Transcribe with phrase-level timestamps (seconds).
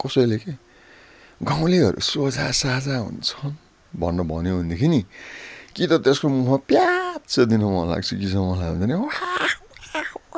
[0.00, 0.52] कसैले के?
[1.42, 3.54] गाउँलेहरू सोझा साझा हुन्छन्
[4.00, 5.00] भन्न भन्यो भनेदेखि नि
[5.74, 8.96] कि त त्यसको मुखमा प्याच दिन मन लाग्छ कि मलाई हुन्छ नि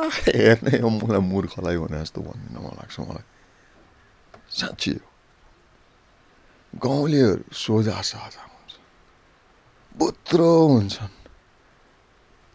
[0.01, 3.25] हेर्ने हो मलाई मूर्खलाई भने जस्तो भनिदिन मन लाग्छ मलाई।
[4.51, 5.07] साँच्ची हो।
[6.79, 8.73] गाउँलेहरू सोझा साझा हुन्छ।
[9.97, 11.15] बुत्रो हुन्छन्।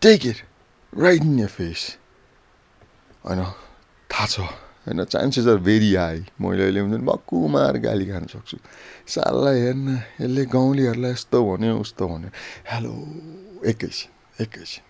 [0.01, 0.37] Take it
[0.98, 1.98] right in face
[3.26, 3.43] होइन
[4.09, 4.40] थाहा छ।
[4.85, 8.57] होइन चान्सेस आर भेरी हाई मैले अहिले हुन्छ नि भक्कु मार गाली खान सक्छु।
[9.09, 9.88] साललाई हेर्न
[10.21, 12.29] यसले गाउँलेहरूलाई यस्तो भन्यो उस्तो भन्यो।
[12.71, 12.93] हेलो
[13.65, 14.12] एकैछिन
[14.43, 14.84] एकैछिन।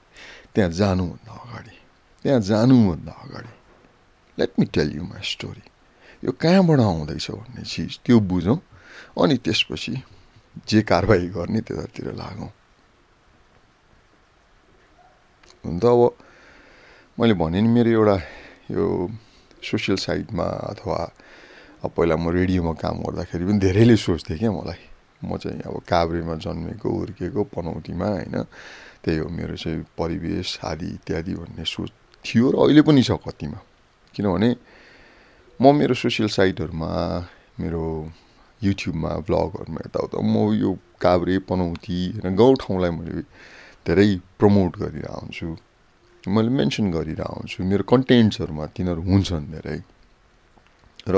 [0.53, 1.75] त्यहाँ जानुभन्दा अगाडि
[2.23, 3.53] त्यहाँ जानुभन्दा अगाडि।
[4.37, 5.63] Let me tell you my story
[6.23, 8.59] यो कहाँबाट आउँदैछ भन्ने चिज त्यो बुझौँ।
[9.15, 9.93] अनि त्यसपछि
[10.67, 12.51] जे कारवाही गर्ने त्यतातिर लागौँ।
[15.63, 16.01] हुन त अब
[17.17, 18.17] मैले भने नि मेरो एउटा
[18.71, 18.85] यो
[19.65, 20.99] सोसियल साइटमा अथवा
[21.85, 24.81] पहिला म रेडियोमा काम गर्दाखेरि पनि धेरैले सोच्थेँ क्या मलाई।
[25.25, 28.35] म चाहिँ अब काभ्रेमा जन्मेको हुर्केको पनौतीमा होइन।
[29.03, 31.91] त्यही हो मेरो चाहिँ परिवेश आदि इत्यादि भन्ने सोच
[32.25, 33.59] थियो र अहिले पनि छ कतिमा।
[34.13, 34.49] किनभने
[35.59, 36.91] म मेरो सोसियल साइटहरूमा
[37.59, 37.83] मेरो
[38.61, 43.21] युट्युबमा भ्लगहरूमा यताउता म यो काभ्रे पनौती होइन गाउँठाउँलाई मैले
[43.85, 45.47] धेरै प्रमोट गरेर आउँछु
[46.25, 49.79] मैले मेन्सन गरेर आउँछु मेरो कन्टेन्ट्सहरूमा तिनीहरू हुन्छन् धेरै।
[51.05, 51.15] र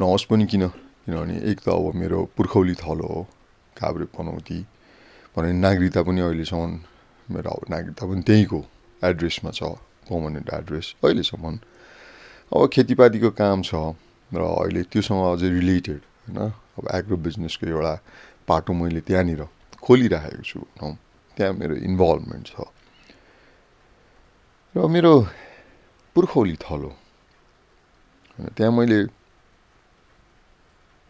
[0.00, 0.64] नहोस् पनि किन?
[1.04, 3.20] किनभने एक त अब मेरो पुर्खौली थलो हो
[3.76, 4.58] काभ्रे पनौती
[5.36, 6.72] भने नागरिकता पनि अहिलेसम्म
[7.28, 8.60] मेरो अब नागरिकता पनि त्यहीँको
[9.02, 9.62] एड्रेसमा छ
[10.08, 11.54] पर्मानेन्ट एड्रेस अहिलेसम्म।
[12.52, 13.72] अब खेतीपातीको काम छ
[14.32, 16.38] र अहिले त्योसँग अझै रिलेटेड होइन?
[16.78, 17.94] अब एग्रो बिजनेसको एउटा
[18.48, 19.42] पाटो मैले त्यहाँनिर
[19.84, 20.96] खोलिराखेको छु। भनौँ
[21.36, 22.79] त्यहाँ मेरो इन्भल्भमेन्ट छ।
[24.74, 25.14] र मेरो
[26.14, 26.90] पुर्खौली थलो।
[28.38, 29.00] होइन त्यहाँ मैले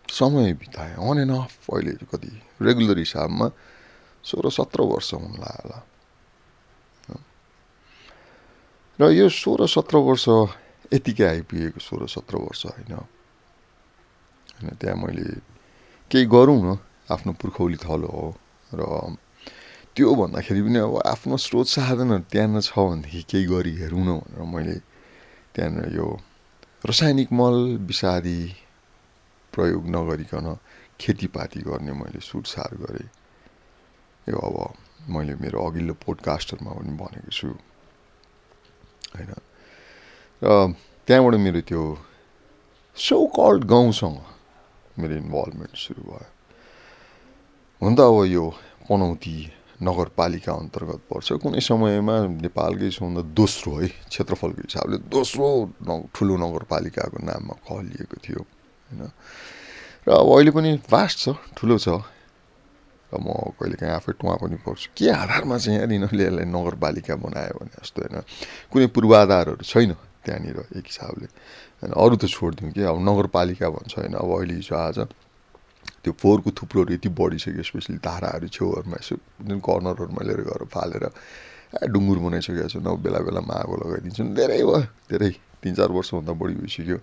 [0.09, 2.33] समय बिताएँ। अन एन्ड अफ अहिले कति
[2.65, 3.47] रेगुलर हिसाबमा
[4.25, 5.79] सोह्र सत्र वर्ष हुन होला।
[8.99, 10.27] र यो सोह्र सत्र वर्ष
[10.93, 15.25] यतिकै आइपुगेको सोह्र सत्र वर्ष होइन। होइन त्यहाँ मैले
[16.11, 16.69] केही गरौँ न
[17.13, 18.27] आफ्नो पुर्खौली थलो हो।
[18.73, 18.81] र
[20.01, 24.49] त्यो भन्दाखेरि पनि अब आफ्नो स्रोत साधनहरू त्यहाँ छ भनेदेखि केही गरी हेरौँ न भनेर
[24.49, 24.77] मैले
[25.53, 26.09] त्यहाँनिर यो
[26.89, 28.41] रासायनिक मल विषादी
[29.53, 30.47] प्रयोग नगरिकन
[30.97, 33.09] खेतीपाती गर्ने मैले सुटसार गरेँ।
[34.25, 34.57] यो अब
[35.13, 37.53] मैले मेरो अघिल्लो पोडकास्टहरूमा पनि भनेको छु।
[39.13, 39.33] होइन?
[40.43, 40.73] र
[41.05, 41.83] त्यहाँबाट मेरो त्यो
[42.97, 44.19] सो कल्ड गाउँसँग
[44.97, 46.29] मेरो इन्भल्भमेन्ट सुरु भयो।
[47.85, 48.45] हुन त अब यो
[48.89, 55.47] पनौती नगरपालिका अन्तर्गत पर्छ। कुनै समयमा नेपालकै सबभन्दा दोस्रो है क्षेत्रफलको हिसाबले दोस्रो
[56.13, 59.03] ठुलो नगरपालिकाको नाममा कहलिएको थियो होइन।
[60.05, 61.27] र अब अहिले पनि भास्ट छ
[61.57, 61.89] ठुलो छ।
[63.11, 67.15] र म कहिले काहीँ आफै टुवा पनि पर्छु। के आधारमा चाहिँ यहाँ यिनीहरूले यसलाई नगरपालिका
[67.17, 68.17] बनायो भने जस्तो होइन।
[68.71, 69.93] कुनै पूर्वाधारहरू छैन
[70.25, 71.27] त्यहाँनिर एक हिसाबले
[71.81, 74.99] होइन। अरू त छोडिदिउँ कि अब नगरपालिका भन्छ होइन। अब अहिले हिजो आज
[76.05, 79.15] त्यो फोहोरको थुप्रोहरू यति बढिसक्यो स्पेसली धाराहरू छेउहरूमा यसो
[79.47, 81.05] जुन कर्नरहरूमा लिएर गएर फालेर
[81.93, 84.81] डुङ्गुर बनाइसकेको छ न बेला बेलामा आगो लगाइदिन्छु धेरै भयो
[85.13, 85.31] धेरै।
[85.63, 86.99] तिन चार वर्षभन्दा बढी भइसक्यो।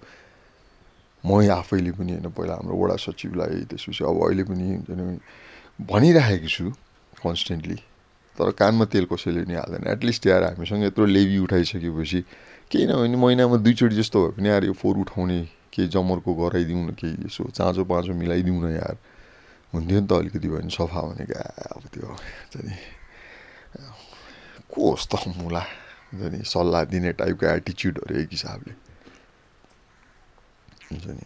[1.23, 4.65] म आफैले पनि होइन पहिला हाम्रो वडा सचिवलाई त्यसपछि अब अहिले पनि
[5.87, 6.65] भनिराखेको छु
[7.21, 7.77] कन्सटेन्टली
[8.37, 12.19] तर कानमा तेल कसैले नि हाल्दैन। एटलिस्ट यार हामीसँग यत्रो लेबी उठाइसकेपछि।
[12.71, 15.39] केही नभने महिनामा दुईचोटि जस्तो भए पनि यार यो फोहोर उठाउने
[15.77, 18.97] केही जमर्को गराइदिउँ न केही यसो चाँचो पाँचो मिलाइदिउँ न यार।
[19.73, 21.37] हुन्थ्यो नि त अलिकति भयो भने सफा भनेको
[21.77, 22.09] अब त्यो
[22.65, 22.75] नि।
[24.73, 25.63] को त मुला
[26.17, 28.73] हुन्छ सल्लाह दिने टाइपको एटिच्युडहरू एक हिसाबले।
[30.89, 31.25] हुन्छ नि।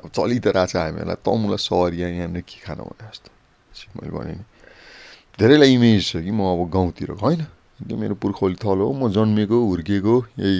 [0.00, 3.30] अब चलि त रहेछ हामीहरूलाई तमुलाई सहर यहाँ यहाँनिर के खानु भने जस्तो।
[3.94, 4.44] मैले भने नि
[5.38, 7.42] धेरैलाई इमेज छ कि म अब गाउँतिर होइन?
[7.78, 10.56] त्यो मेरो पुर्खौली थलो हो म जन्मेको हुर्किएको यही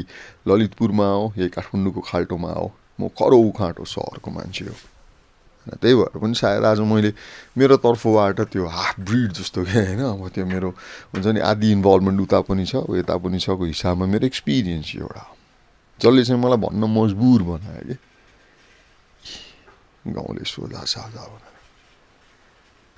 [0.46, 2.69] ललितपुरमा हो यही काठमाडौँको खाल्टोमा हो।
[3.00, 7.10] म खरो उखाँटो सहरको मान्छे हो। होइन त्यही भएर पनि सायद आज मैले
[7.58, 10.68] मेरो तर्फबाट त्यो हाफ ब्रिड जस्तो क्या होइन अब त्यो मेरो
[11.14, 15.24] हुन्छ नि आदि इन्भल्भमेन्ट उता पनि छ यता पनि छको हिसाबमा मेरो एक्सपिरियन्स एउटा।
[16.00, 17.96] जसले चाहिँ मलाई भन्न मजबुर बनायो कि।
[20.12, 21.56] गाउँले सोझा साझा भनेर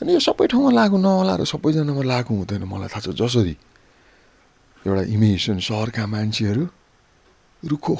[0.00, 3.56] अनि यो सबै ठाउँमा लागु नहोला र सबैजनामा लागु हुँदैन मलाई थाहा छ जसरी
[4.86, 6.64] एउटा इमेजिसन सहरका मान्छेहरू
[7.62, 7.94] रुखो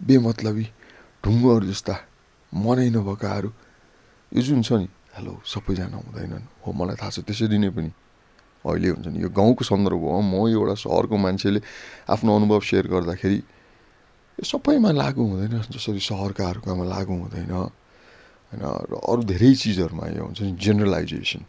[0.00, 0.66] बेमतलबी
[1.26, 1.94] ढुङ्गोहरू जस्ता
[2.52, 3.50] मनै नभएकाहरू
[4.32, 4.86] यो जुन छ नि
[5.18, 7.90] हेलो सबैजना हुँदैनन्। हो मलाई थाहा छ त्यसरी नै पनि
[8.62, 11.60] अहिले हुन्छ नि यो गाउँको सन्दर्भमा म एउटा सहरको मान्छेले
[12.14, 13.38] आफ्नो अनुभव सेयर गर्दाखेरि
[14.38, 18.62] यो सबैमा लागु हुँदैन जसरी सहरकाहरूकोमा लागु हुँदैन होइन?
[18.62, 21.42] र अरू धेरै चिजहरूमा यो हुन्छ नि जेनरलाइजेसन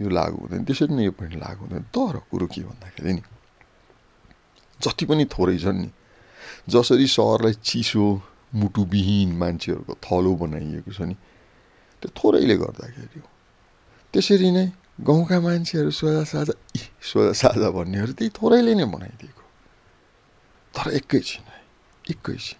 [0.00, 3.22] यो लागु हुँदैन त्यसरी नै यो पनि लागु हुँदैन। तर कुरो के भन्दाखेरि नि
[4.80, 5.88] जति पनि थोरै छन् नि
[6.72, 8.04] जसरी सहरलाई चिसो
[8.54, 11.16] मुटुविहीन मान्छेहरूको थलो बनाइएको छ नि।
[12.02, 13.28] त्यो थोरैले गर्दाखेरि हो।
[14.14, 14.66] त्यसरी नै
[15.00, 16.54] गाउँका मान्छेहरू सोझा साझा
[17.02, 19.44] सोझा साझा भन्नेहरू त्यही थोरैले नै बनाइदिएको
[20.74, 21.60] तर एकैछिन है
[22.14, 22.58] एकैछिन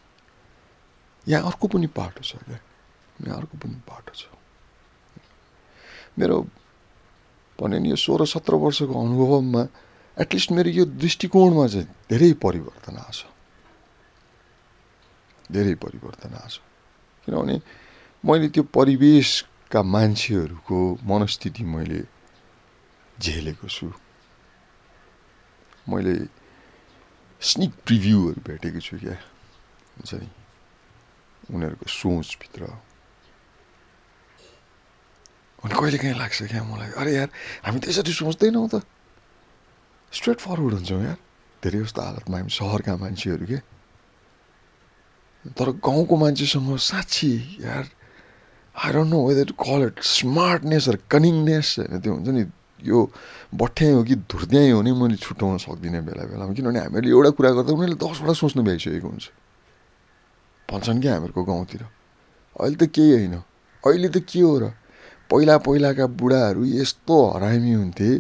[1.31, 2.58] यहाँ अर्को पनि पाटो छ क्या।
[3.26, 4.26] यहाँ अर्को पनि बाटो छ।
[6.19, 6.37] मेरो
[7.58, 9.62] भने नि यो सोह्र सत्र वर्षको अनुभवमा
[10.17, 13.23] एटलिस्ट मेरो यो दृष्टिकोणमा चाहिँ धेरै परिवर्तन आएको छ।
[15.52, 16.61] धेरै परिवर्तन आएको छ।
[17.26, 17.56] किनभने
[18.25, 22.00] मैले त्यो परिवेशका मान्छेहरूको मनस्थिति मैले
[23.20, 23.93] झेलेको छु।
[25.88, 26.14] मैले
[27.41, 29.17] स्निक प्रिभ्यूहरू भेटेको छु क्या
[30.00, 30.29] हुन्छ नि
[31.52, 32.62] उनीहरूको सोचभित्र।
[35.64, 37.29] अनि कहिले काहीँ लाग्छ क्या मलाई अरे यार
[37.64, 38.81] हामी त्यसरी सोच्दैनौँ त।
[40.12, 41.19] स्ट्रेट फरवर्ड हुन्छौँ यार
[41.61, 43.58] धेरै जस्तो हालतमा हामी सहरका मान्छेहरू के?
[45.44, 47.85] तर गाउँको मान्छेसँग साँच्ची यार
[48.75, 52.44] I don't know whether call it smartness or cunningness होइन त्यो हुन्छ नि
[52.82, 52.99] यो
[53.55, 57.50] बठ्याइ हो कि धुर्द्याइ हो नि मैले छुट्याउन सक्दिनँ बेला बेलामा। किनभने हामीहरूले एउटा कुरा
[57.56, 59.26] गर्दा उनीहरूले दसवटा सोच्नु भ्याइसकेको हुन्छ।
[60.69, 63.37] भन्छन् क्या हामीहरूको गाउँतिर अहिले त केही होइन
[63.85, 64.64] अहिले त के हो र?
[65.31, 68.11] पहिला पहिलाका बुढाहरू यस्तो हरामी हुन्थे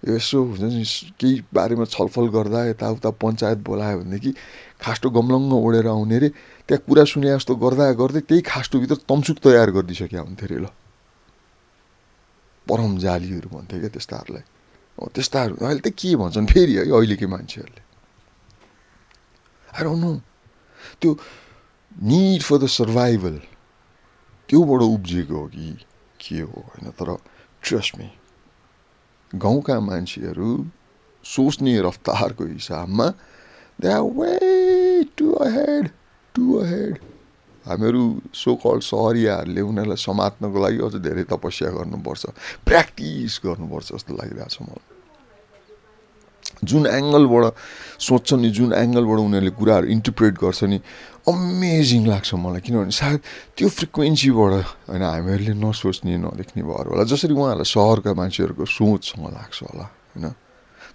[0.00, 0.84] यसो हुन्छ नि
[1.20, 4.30] केही बारेमा छलफल गर्दा यताउता पञ्चायत बोलायो भनेदेखि
[4.80, 6.28] खास्टो गमलङ्ग ओढेर आउने अरे
[6.70, 10.66] त्यहाँ कुरा सुने जस्तो गर्दा गर्दै त्यही खास्टोभित्र तम्सुक तयार गरिदिइसक्यो हुन्थ्यो अरे ल।
[12.66, 14.44] परम जालीहरू भन्थ्यो क्या त्यस्ताहरूलाई।
[15.10, 17.82] त्यस्ताहरू अहिले त के भन्छन् फेरि है अहिलेकै मान्छेहरूले?
[19.74, 20.12] आएर नो
[21.02, 21.10] त्यो
[22.06, 23.36] निड फर द सर्भाइभल
[24.48, 25.66] त्योबाट उब्जिएको हो कि
[26.22, 27.10] के हो होइन तर
[27.66, 28.08] ट्रस्ट मी
[29.34, 30.48] गाउँका मान्छेहरू
[31.24, 33.06] सोच्ने रफ्तारको हिसाबमा
[33.80, 35.84] they are way too ahead
[36.34, 36.94] too ahead.
[37.66, 38.02] हामीहरू
[38.34, 42.22] सो कल सहरियाहरूले उनीहरूलाई समात्नको लागि अझ धेरै तपस्या गर्नुपर्छ
[42.66, 44.88] प्र्याक्टिस गर्नुपर्छ जस्तो लागिरहेको छ मलाई।
[46.60, 47.44] जुन एङ्गलबाट
[48.00, 50.78] सोध्छ नि जुन एङ्गलबाट उनीहरूले कुराहरू इन्टरप्रेट गर्छ नि
[51.28, 53.20] अमेजिङ लाग्छ मलाई। किनभने सायद
[53.56, 54.52] त्यो फ्रिक्वेन्सीबाट
[54.88, 59.86] होइन हामीहरूले नसोच्ने नदेख्ने भयो होला। जसरी उहाँहरूलाई सहरका मान्छेहरूको सोचसँग लाग्छ होला
[60.16, 60.26] होइन?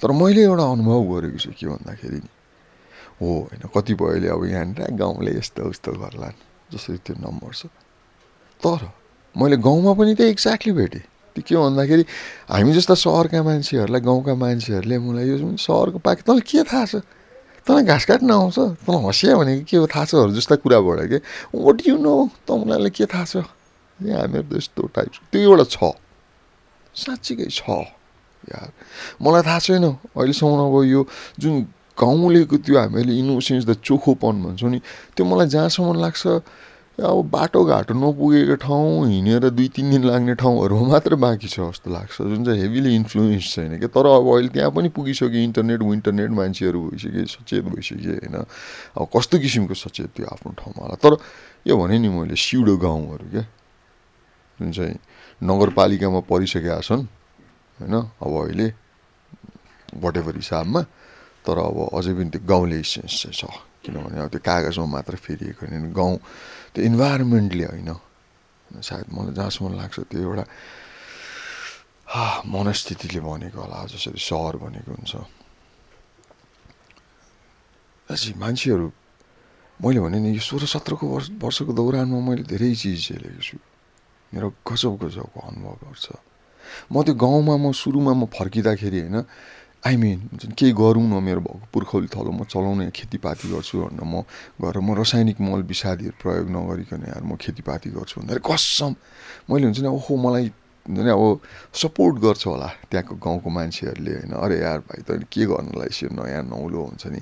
[0.02, 2.30] तर मैले एउटा अनुभव गरेको छु के भन्दाखेरि नि
[3.22, 6.30] हो होइन कतिपयले अब यहाँनिर गाउँले यस्तो उस्तो गर्ला
[6.74, 7.66] जसरी त्यो नम्बर छ।
[8.60, 8.92] तर
[9.36, 11.04] मैले गाउँमा पनि त्यही एक्ज्याक्टली भेटेँ।
[11.36, 12.04] त्यो के भन्दाखेरि
[12.48, 16.96] हामी जस्ता सहरका मान्छेहरूलाई गाउँका मान्छेहरूले मलाई यो सहरको पाके तँलाई के थाहा छ?
[17.68, 18.88] तँलाई घाँस काट्न आउँछ?
[18.88, 19.88] तँलाई हँसिया भनेको के हो?
[19.88, 21.18] थाहा छहरू जस्ता कुराबाट के?
[21.52, 22.16] वाट यु नो
[22.48, 23.36] तँलाई के थाहा छ?
[24.00, 25.78] यहाँ हामीहरू त यस्तो टाइप्स त्यो एउटा छ।
[26.96, 27.64] साँच्चीकै छ।
[28.48, 28.70] यार
[29.20, 31.02] मलाई थाहा छैन। अहिलेसम्म अब यो
[31.40, 31.54] जुन
[31.98, 34.80] गाउँलेको त्यो हामीले इनोसेन्स द चोखोपन भन्छौँ नि।
[35.16, 36.24] त्यो मलाई जहाँसम्म लाग्छ
[36.96, 42.16] अब बाटोघाटो नपुगेको ठाउँ हिँडेर दुई तिन दिन लाग्ने ठाउँहरूमा मात्र बाँकी छ जस्तो लाग्छ।
[42.24, 46.80] जुन चाहिँ हेभिली इन्फ्लुएन्स छैन क्या। तर अब अहिले त्यहाँ पनि पुगिसक्यो इन्टरनेट इन्टरनेट मान्छेहरू
[46.96, 48.36] भइसक्यो सचेत भइसक्यो होइन।
[48.96, 51.20] अब कस्तो किसिमको सचेत त्यो आफ्नो ठाउँमा होला। तर
[51.68, 53.44] यो भने नि मैले सिउडो गाउँहरू क्या।
[54.56, 54.96] जुन चाहिँ
[55.44, 57.04] नगरपालिकामा परिसकेका छन्
[57.84, 58.68] होइन। अब अहिले
[60.00, 60.82] वाट हिसाबमा।
[61.46, 63.44] तर अब अझै पनि त्यो गाउँले सेन्स चाहिँ छ।
[63.86, 66.18] किनभने अब त्यो कागजमा मात्र फेरिएको होइन। गाउँ
[66.74, 67.92] त्यो इन्भाइरोमेन्टले होइन।
[68.82, 70.46] सायद मलाई जहाँसम्म लाग्छ त्यो एउटा
[72.50, 75.14] मनस्थितिले भनेको होला। जसरी सहर भनेको हुन्छ।
[78.42, 78.88] मान्छेहरू
[79.80, 83.58] मैले भने नि यो सोह्र सत्रको वर्ष वर्षको दौरानमा मैले धेरै चिज झेलेको छु।
[84.34, 86.08] मेरो गजब गजबको अनुभवहरू छ
[86.92, 89.18] म त्यो गाउँमा म सुरुमा म फर्किँदाखेरि होइन
[89.86, 90.20] आई मिन
[90.58, 94.26] केही गरौँ न मेरो भएको पुर्खौली थलो म चलाउने खेतीपाती गर्छु भनेर म
[94.58, 98.92] गएर म रासायनिक मल विषादीहरू प्रयोग नगरिकन यार म खेतीपाती गर्छु भन्दाखेरि कसम।
[99.46, 100.46] मैले हुन्छ नि ओहो मलाई
[100.90, 101.22] हुन्छ नि अब
[101.70, 106.44] सपोर्ट गर्छ होला त्यहाँको गाउँको मान्छेहरूले होइन। अरे यार भाइ त के गर्नलाई यसो नयाँ
[106.50, 107.22] नौलो हुन्छ नि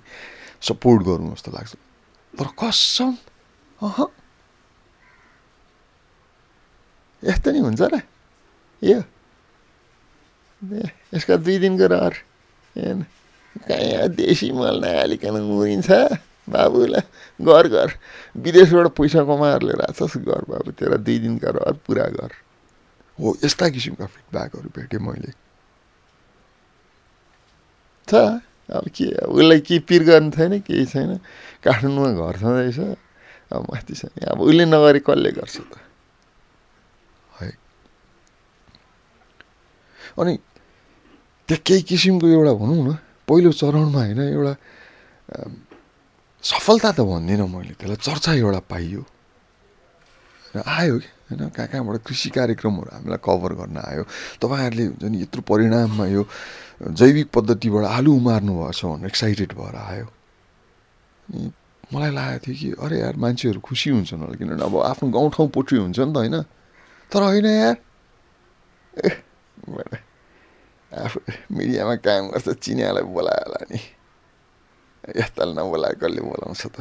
[0.64, 1.72] सपोर्ट गरौँ जस्तो लाग्छ।
[2.32, 3.12] तर कसम
[3.84, 4.00] अह।
[7.28, 8.00] यस्तो नि हुन्छ र।
[8.82, 9.04] यो।
[11.12, 12.14] यसका दुई दिनको रहर
[12.76, 15.90] कहाँ देशी मल नहालिकन उरिन्छ
[16.50, 17.02] बाबुलाई
[17.40, 17.90] घर घर।
[18.36, 22.32] विदेशबाट पैसा कमाएर लिएर घर बाबु तेरा दुई दिनका रहर पुरा गर
[23.18, 25.32] हो यस्ता किसिमका फिडब्याकहरू भेटेँ मैले।
[28.08, 28.14] छ
[28.74, 31.20] अब के उसलाई के पिर गर्नु छैन केही छैन।
[31.64, 32.80] काठमाडौँमा घर छँदैछ।
[33.54, 35.74] अब माथि छ अब उसले नगरे कसले गर्छ त?
[37.38, 37.52] है।
[40.20, 40.34] अनि
[41.50, 42.90] त्यहाँ केही किसिमको एउटा भनौँ न
[43.28, 44.54] पहिलो चरणमा होइन एउटा
[46.44, 49.02] सफलता त भन्दिनँ मैले त्यसलाई चर्चा एउटा पाइयो।
[50.54, 54.04] आयो कि होइन कहाँ कहाँबाट कृषि कार्यक्रमहरू हामीलाई कभर गर्न आयो।
[54.44, 56.24] तपाईँहरूले हुन्छ नि यत्रो परिणाममा यो
[56.94, 61.42] जैविक पद्धतिबाट आलु उमार्नु भएछ भनेर एक्साइटेड भएर आयो। अनि
[61.94, 65.78] मलाई लागेको थियो कि अरे यार मान्छेहरू खुसी हुन्छन् होला किनभने अब आफ्नो गाउँठाउँ पोट्री
[65.80, 66.36] हुन्छ नि त होइन?
[67.12, 67.78] तर होइन यार।
[69.00, 69.10] ए
[70.96, 71.20] आफू
[71.52, 73.80] मिडियामा काम गर्छ चिनियालाई बोलायो होला नि
[75.14, 76.78] यस्तालाई नबोलायो कसले बोलाउँछ त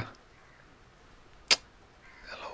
[2.28, 2.50] हेलो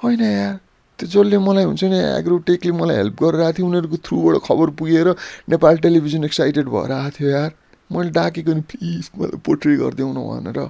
[0.00, 0.56] होइन यार
[0.98, 5.08] त्यो जसले मलाई हुन्छ नि एग्रोटेकले मलाई हेल्प गरेर आएको थियो उनीहरूको थ्रुबाट खबर पुगेर
[5.48, 7.50] नेपाल टेलिभिजन एक्साइटेड भएर आएको थियो यार
[7.90, 10.60] मैले डाकेको नि प्लिज मलाई पोर्ट्री गरिदेऊ न भनेर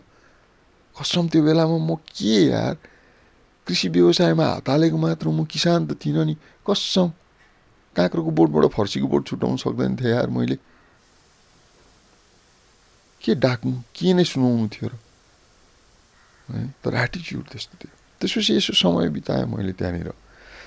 [0.96, 2.74] कसम त्यो बेलामा म के यार
[3.66, 6.34] कृषि व्यवसायमा हात हालेको मात्र म किसान त थिइनँ नि
[6.66, 7.10] कसम
[7.94, 10.56] काँक्रोको बोटबाट फर्सीको बोट छुट्याउनु सक्दैन थिएँ यार मैले।
[13.22, 14.94] के डाक्नु के नै सुनाउनु थियो र।
[16.50, 20.12] है तर एटिच्युड त्यस्तो थियो। त्यसपछि यसो समय बिताएँ मैले त्यहाँनिर।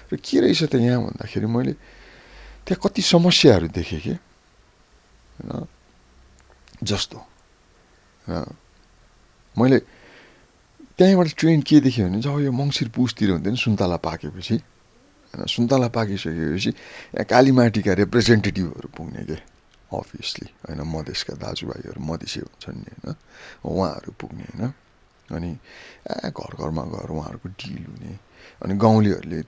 [0.09, 1.73] र के रहेछ त यहाँ भन्दाखेरि मैले
[2.65, 4.15] त्यहाँ कति समस्याहरू देखेँ कि।
[5.37, 5.67] होइन
[6.83, 7.17] जस्तो।
[9.55, 9.77] मैले
[10.97, 14.55] त्यहीँबाट ट्रेन के देखेँ भने जब यो मङ्सिर पुसतिर हुन्थ्यो नि सुन्तला पाकेपछि
[15.33, 16.71] होइन सुन्तला पाकिसकेपछि
[17.29, 19.37] कालीमाटीका रिप्रेजेन्टेटिभहरू पुग्ने के?
[19.87, 23.15] अभियसली होइन मधेसका दाजुभाइहरू मधेसी हुन्छन् नि होइन?
[23.65, 24.73] उहाँहरू पुग्ने होइन?
[25.31, 25.51] अनि
[26.31, 28.11] घर घरमा गएर उहाँहरूको डिल हुने।
[28.63, 29.39] अनि गाउँलेहरूले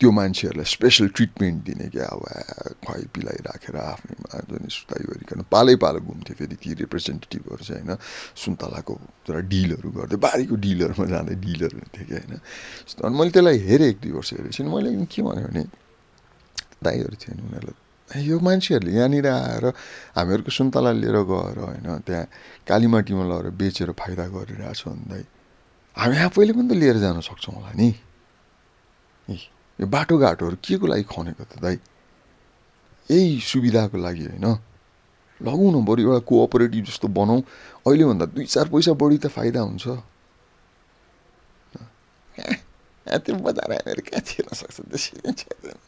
[0.00, 2.24] त्यो मान्छेहरूलाई स्पेसल ट्रिटमेन्ट दिने क्या अब
[2.84, 4.14] खुवाइ पिलाइ राखेर आफ्नै
[4.50, 7.96] जुन सुताइवरिकन पालै पालो घुम्थ्यो फेरि ती रिप्रेजेन्टेटिभहरू चाहिँ होइन?
[8.36, 12.34] सुन्तलाको तर डिलहरू गर्थ्यो बारीको डिलहरूमा जाँदै डिलहरू हुन्थ्यो कि होइन?
[13.04, 15.64] अनि मैले त्यसलाई हेरेँ एक दुई वर्ष हेरेपछि मैले के भन्यो भने
[16.84, 19.64] दाईहरू थियो नि उनीहरूलाई यो मान्छेहरूले यहाँनिर आएर
[20.16, 22.24] हामीहरूको सुन्तला लिएर गएर होइन त्यहाँ
[22.68, 25.22] कालीमाटीमा लगेर बेचेर फाइदा गरिरहेछ भन्दै
[25.96, 27.90] हामी आफैले पनि त लिएर जान सक्छौँ होला नि?
[29.78, 31.76] यो बाटोघाटोहरू के को लागि खनेको त दाइ?
[33.10, 34.46] यही सुविधाको लागि होइन।
[35.40, 37.40] लगाउँ न बरु एउटा कोअपरेटिभ जस्तो बनाऊ।
[37.84, 39.86] अहिलेभन्दा दुई चार पैसा बढी त फाइदा हुन्छ।
[43.06, 45.78] त्यो बजार हेरेर कहाँ छिर्न सक्छ त्यसरी छिर्दैन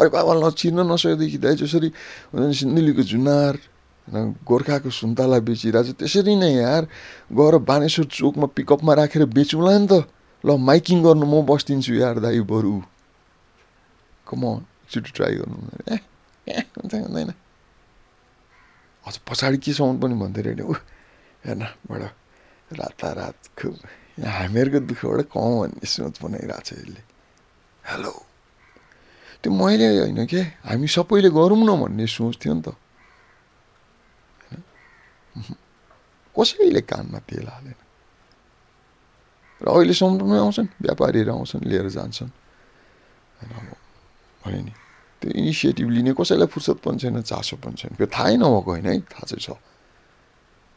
[0.00, 1.88] अरे बाबा नचिर्न नसकेदेखि दाइ जसरी
[2.34, 3.54] सिन्धुलीको झुनार
[4.08, 6.82] होइन गोर्खाको सुन्तला बेचिरहेको छ त्यसरी नै यार।
[7.30, 9.94] गएर बानेश्वर चोकमा पिकअपमा राखेर बेचौँला नि त।
[10.44, 12.74] ल माइकिङ गर्नु म बस्दिन्छु यार दाइ बरु।
[14.26, 15.96] कमन एकचोटि ट्राई गर्नु ए
[16.46, 17.30] ए हुन्छ हुँदैन
[19.04, 20.72] अझ पछाडि केसम्म पनि भन्दै रहेन ऊ
[21.44, 22.02] हेर्न बड
[22.72, 23.74] रातारात खुब
[24.18, 27.02] हामीहरूको दुःखबाट कम भन्ने सोच बनाइरहेको छ यसले
[27.84, 28.12] हेलो
[29.42, 32.68] त्यो मैले होइन के हामी सबैले गरौँ न भन्ने सोच थियो नि त
[36.36, 37.78] कसैले कानमा तेल हालेन
[39.60, 42.32] र अहिले समुद्रमै आउँछन् व्यापारीहरू आउँछन् लिएर जान्छन्
[43.38, 43.83] होइन
[44.44, 44.72] भने नि।
[45.22, 49.00] त्यो इनिसिएटिभ लिने कसैलाई फुर्सद पनि छैन चासो पनि छैन। त्यो थाहै नभएको होइन है
[49.00, 49.56] थाहा चाहिँ छ।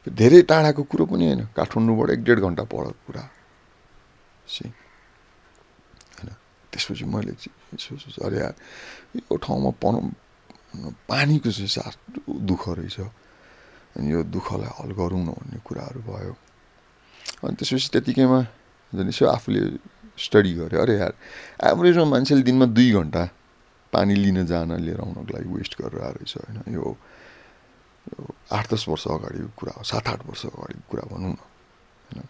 [0.08, 3.24] धेरै टाढाको कुरो पनि होइन। काठमाडौँबाट एक डेढ घन्टा पढेको कुरा।
[4.48, 4.72] होइन।
[6.72, 7.34] त्यसपछि मैले
[7.76, 8.56] सोचेँ अरे यार
[9.18, 9.96] यो ठाउँमा पढ
[11.10, 12.98] पानीको चाहिँ साह्रो दुःख रहेछ।
[13.98, 16.34] अनि यो दुःखलाई हल गरौँ न भन्ने कुराहरू भयो।
[17.44, 18.40] अनि त्यसपछि त्यतिकैमा
[18.94, 19.62] झन् यसो आफूले
[20.16, 21.14] स्टडी गऱ्यो अरे यार
[21.68, 23.24] एभरेजमा मान्छेले दिनमा दुई घन्टा।
[23.94, 26.58] पानी लिन जान लिएर आउनको लागि वेस्ट गरेर रहेछ होइन?
[26.74, 26.86] यो
[28.08, 32.28] यो आठ दस वर्ष अगाडिको कुरा हो सात आठ वर्ष अगाडिको कुरा भनौँ न होइन?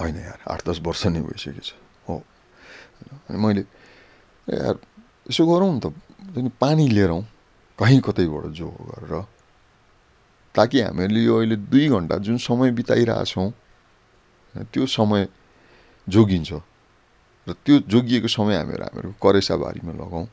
[0.00, 1.72] होइन यार आठ दस वर्ष नै भइसकेको छ
[2.08, 2.16] हो।
[3.28, 3.62] अनि मैले
[4.48, 4.76] यार
[5.30, 7.22] यसो गरौँ नि त पानी लिएर आउँ
[7.78, 9.14] कहीँ कतैबाट जो गरेर।
[10.54, 13.48] ताकि हामीहरूले यो अहिले दुई घन्टा जुन समय बिताइरहेछौँ
[14.54, 15.28] त्यो समय
[16.06, 16.52] जोगिन्छ।
[17.46, 20.26] र त्यो जोगिएको समय हामीहरू हामीहरू करेसाबारीमा लगाउँ।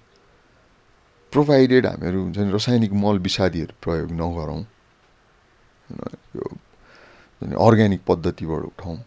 [1.34, 4.62] प्रोभाइडेड हामीहरू हुन्छ नि रासायनिक मल विषादीहरू प्रयोग नगरौँ।
[6.36, 6.46] यो
[7.42, 8.98] अर्ग्यानिक पद्धतिबाट उठाउँ।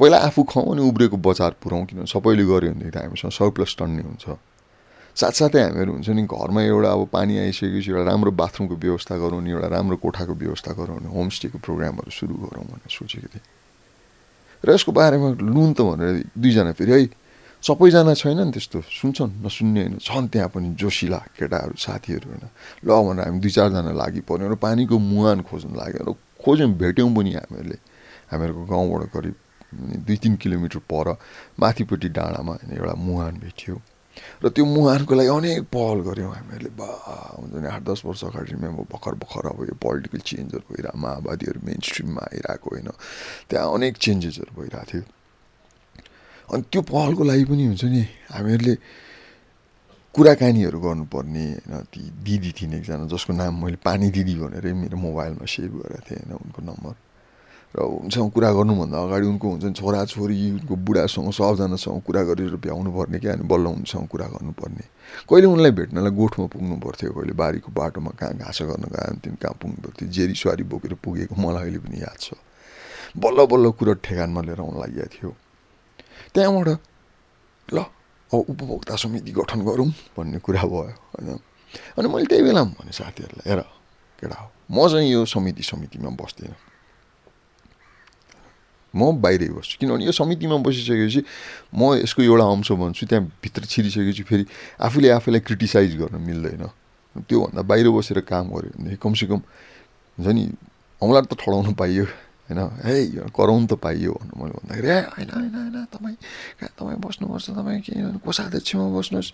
[0.00, 4.02] पहिला आफू खाउँ अनि उब्रेको बजार पुऱ्याउँ किनभने सबैले गऱ्यो भनेदेखि त हामीसँग सरप्लस टन्ने
[4.06, 4.26] हुन्छ।
[5.16, 9.50] साथसाथै हामीहरू हुन्छ नि घरमा एउटा अब पानी आइसकेपछि एउटा राम्रो बाथरुमको व्यवस्था गरौँ नि
[9.50, 13.46] एउटा राम्रो कोठाको व्यवस्था गरौँ भने होमस्टेको प्रोग्रामहरू सुरु गरौँ भनेर सोचेको थिएँ।
[14.62, 16.98] र यसको बारेमा लुन त भनेर दुईजना फेरि है
[17.62, 22.44] सबैजना छैन नि त्यस्तो। सुन्छन् नसुन्ने होइन। छन् त्यहाँ पनि जोसिला केटाहरू साथीहरू होइन।
[22.86, 27.10] ल भनेर हामी दुई चारजना लागि पऱ्यो र पानीको मुहान खोज्नु लाग्यो। र खोज्यौँ भेट्यौँ
[27.14, 27.78] पनि हामीहरूले।
[28.30, 29.36] हामीहरूको गाउँबाट करिब
[30.06, 31.06] दुई तिन किलोमिटर पर
[31.60, 33.74] माथिपट्टि डाँडामा एउटा मुहान भेट्यो।
[34.42, 36.88] र त्यो मुहानको लागि अनेक पहल गऱ्यौँ हामीहरूले। बा
[37.42, 41.60] हुन्छ नि आठ दस वर्ष अगाडि म भर्खर भर्खर अब यो पोलिटिकल चेन्जहरू भइरहेको माओवादीहरू
[41.66, 42.88] मेन स्ट्रिममा आइरहेको होइन।
[43.50, 45.02] त्यहाँ अनेक चेन्जेसहरू भइरहेको थियो।
[46.48, 48.02] अनि त्यो पहलको लागि पनि हुन्छ नि
[48.32, 48.74] हामीहरूले
[50.14, 55.44] कुराकानीहरू गर्नुपर्ने होइन ती दिदी थिइन् एकजना जसको नाम मैले पानी दिदी भनेरै मेरो मोबाइलमा
[55.44, 56.94] सेभ गरेको थिएँ होइन उनको नम्बर।
[57.68, 62.90] र उनसँग कुरा गर्नुभन्दा अगाडि उनको हुन्छ नि छोराछोरी उनको बुढासँग सबजनासँग कुरा गरेर भ्याउनु
[62.96, 64.84] पर्ने क्या अनि बल्ल उनसँग कुरा गर्नुपर्ने।
[65.28, 69.78] कहिले उनलाई भेट्नलाई गोठमा पुग्नु पर्थ्यो कहिले बारीको बाटोमा कहाँ घाँस गर्न गयो कहाँ पुग्नु
[69.84, 72.32] पर्थ्यो जेरी सुवारी बोकेर पुगेको मलाई अहिले पनि याद छ।
[73.20, 75.30] बल्ल बल्ल कुरा ठेगानमा लिएर आउनु लागेको थियो।
[76.34, 76.68] त्यहाँबाट
[77.68, 77.78] ल
[78.30, 81.28] अब उपभोक्ता समिति गठन गरौँ भन्ने कुरा भयो होइन।
[81.96, 83.60] अनि मैले त्यही बेला भने साथीहरूलाई हेर
[84.20, 86.56] केटा हो म चाहिँ यो समिति समितिमा बस्दिनँ।
[88.94, 91.20] म बाहिरै बस्छु किनभने यो समितिमा बसिसकेपछि
[91.76, 94.44] म यसको एउटा अंश भन्छु त्यहाँ भित्र छिरिसकेपछि फेरि
[94.80, 96.64] आफूले आफैलाई क्रिटिसाइज गर्न मिल्दैन।
[97.28, 99.40] त्योभन्दा बाहिर बसेर काम गऱ्यो भनेदेखि कमसेकम
[100.18, 100.44] हुन्छ नि
[101.02, 102.04] औँला त ठडाउनु पाइयो।
[102.48, 106.16] होइन है कराउनु त पाइयो भन्नु मैले भन्दाखेरि ए होइन होइन होइन तपाईँ
[106.56, 109.32] कहाँ तपाईँ बस्नुपर्छ तपाईँ के कोषाध्यक्षमा बस्नुहोस्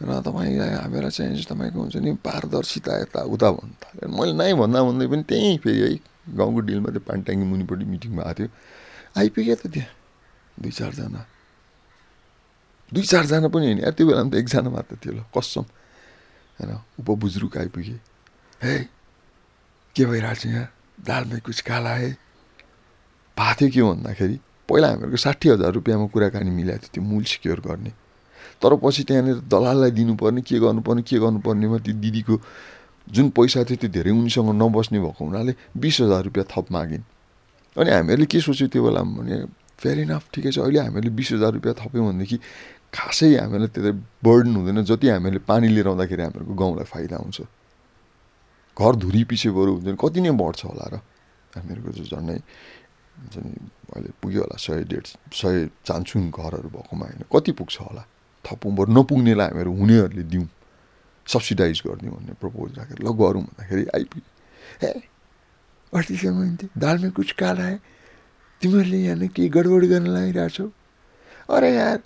[0.00, 4.78] र तपाईँलाई हामीलाई चाहिँ तपाईँको हुन्छ नि पारदर्शिता यता उता भन्नु थाल्यो मैले नाइ भन्दा
[4.80, 5.90] भन्दै पनि त्यहीँ फेरि है
[6.32, 8.48] गाउँको डिलमा त्यो पानट्याङ्गी मुनिपट्टि मिटिङमा आएको थियो
[9.14, 9.90] आइपुग्यो त त्यहाँ
[10.56, 11.20] दुई चारजना
[12.92, 15.64] दुई चारजना पनि होइन त्यो बेलामा त एकजना मात्र थियो ल कसम
[16.58, 18.00] होइन उपबुजुर्ग आइपुगेँ
[18.60, 18.74] हे
[19.96, 20.66] के भइरहेको छ यहाँ
[20.98, 22.10] दालमै कुछ काला है
[23.38, 24.36] भएको थियो के भन्दाखेरि
[24.68, 27.90] पहिला हामीहरूको साठी हजार रुपियाँमा कुराकानी मिलाएको थियो त्यो मूल सिक्योर गर्ने।
[28.62, 32.34] तर पछि त्यहाँनिर दलाललाई दिनुपर्ने के गर्नुपर्ने के गर्नुपर्नेमा त्यो दिदीको
[33.10, 37.04] जुन पैसा थियो त्यो धेरै उनीसँग नबस्ने भएको हुनाले बिस हजार रुपियाँ थप मागिन्।
[37.76, 39.36] अनि हामीहरूले के सोच्यो त्यो बेलामा भने
[39.82, 42.36] फेरि इनफ ठिकै छ। अहिले हामीहरूले बिस हजार रुपियाँ थप्यौँ भनेदेखि
[42.94, 43.92] खासै हामीलाई त्यति
[44.22, 47.38] बर्डन हुँदैन जति हामीले पानी लिएर आउँदाखेरि हामीहरूको गाउँलाई फाइदा हुन्छ।
[48.78, 50.94] घर धुरी पछि बरु हुन्छ कति नै बढ्छ होला र?
[51.56, 52.38] हामीहरूको झन्डै
[53.18, 53.52] हुन्छ नि
[53.92, 58.02] अहिले पुग्यो होला सय डेढ सय चान्सुङ घरहरू भएकोमा होइन कति पुग्छ होला?
[58.44, 60.46] थपौँ बरु नपुग्नेलाई हामीहरू हुनेहरूले दिउँ।
[61.26, 64.30] सब्सिडाइज गरिदिउँ भन्ने प्रपोज राखेर ल गरौँ भन्दाखेरि आइपुग्यो।
[64.88, 64.92] ए
[65.92, 67.76] अस्तिसम्म थियो दालमा कुछ काला है
[68.60, 70.66] तिमीहरूले यहाँ केही गडबड गर्न लागिरहेछौ
[71.52, 71.98] अरे यार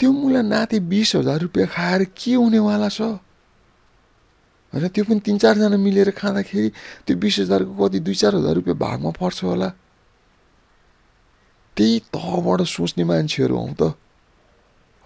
[0.00, 3.02] त्यो मुला नाति बिस हजार रुपियाँ खाएर के हुनेवाला छ?
[4.72, 6.68] होइन त्यो पनि तिन चारजना मिलेर खाँदाखेरि
[7.06, 9.68] त्यो बिस हजारको कति दुई चार हजार रुपियाँ भागमा पर्छ होला।
[11.76, 13.82] त्यही तहबाट सोच्ने मान्छेहरू हौ त।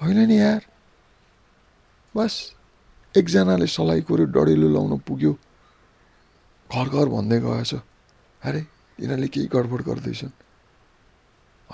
[0.02, 0.62] होइन नि यार?
[2.14, 2.32] बस
[3.14, 5.32] एकजनाले सलाई कोऱ्यो डढेलो लाउन पुग्यो।
[6.70, 7.74] घर घर भन्दै गएछ
[8.42, 8.60] अरे
[8.98, 10.32] यिनीहरूले केही गडबड गर्दैछन्।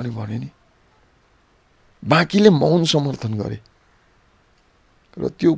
[0.00, 0.50] अनि भने नि
[2.04, 3.58] बाँकीले मौन समर्थन गरे।
[5.18, 5.52] र त्यो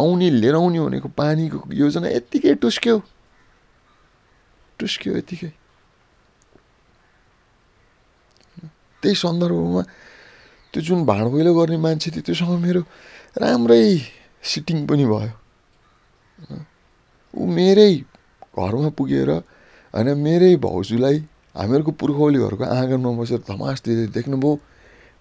[0.00, 2.96] आउने लिएर आउने भनेको पानीको योजना यत्तिकै टुस्क्यो।
[4.78, 5.50] टुस्क्यो यत्तिकै।
[9.02, 9.82] त्यही सन्दर्भमा
[10.74, 12.80] त्यो जुन भाँडभैलो गर्ने मान्छे थियो त्योसँग मेरो
[13.40, 13.80] राम्रै
[14.44, 15.32] सिटिङ पनि भयो।
[17.34, 17.92] ऊ मेरै
[18.52, 19.30] घरमा पुगेर
[19.94, 21.16] होइन मेरै भाउजूलाई
[21.56, 24.52] हामीहरूको पुर्खौलीहरूको आँगनमा बसेर धमास दिँदै देख्नुभयो।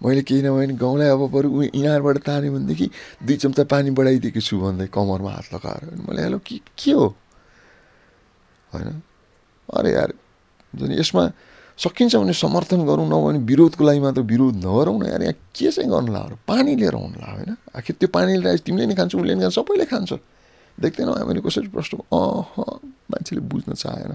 [0.04, 2.88] मैले केही नभए गाउँलाई अब बरु ऊ इनारबाट तान्यो भनेदेखि
[3.26, 7.08] दुई चम्चा पानी बढाइदिएको छु भन्दै कमरमा हात लगाएर मैले हेलो के के हो?
[8.74, 9.02] होइन।
[9.74, 10.14] अरे यार
[10.76, 11.24] जुन यसमा
[11.80, 15.72] सकिन्छ भने समर्थन गरौँ नभए भने विरोधको लागि मात्र विरोध नगरौँ न। यार यहाँ के
[15.72, 17.56] चाहिँ गर्नु लाग्यो पानी लिएर आउनु लाग्यो होइन?
[17.76, 20.12] आखिर त्यो पानी लिएर तिमीले नि खान्छौ उसले नि खान्छ सबैले खान्छ।
[20.78, 22.52] देख्दैनौ हामीले कसरी प्रश्न अह
[23.12, 24.12] मान्छेले बुझ्न चाहेन।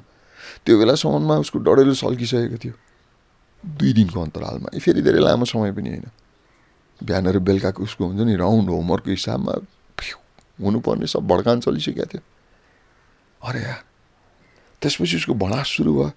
[0.65, 2.75] त्यो बेलासम्ममा उसको डढेलो सल्किसकेको थियो।
[3.65, 6.07] दुई दिनको अन्तरालमा। फेरि धेरै लामो समय पनि होइन।
[7.01, 9.53] बिहान र बेलुकाको उसको हुन्छ नि राउन्ड होमवर्कको हिसाबमा
[10.61, 12.23] हुनुपर्ने सब भड्कान चलिसकेको थियो।
[13.41, 13.81] अरे यार
[14.83, 16.13] त्यसपछि उसको भडास सुरु भयो।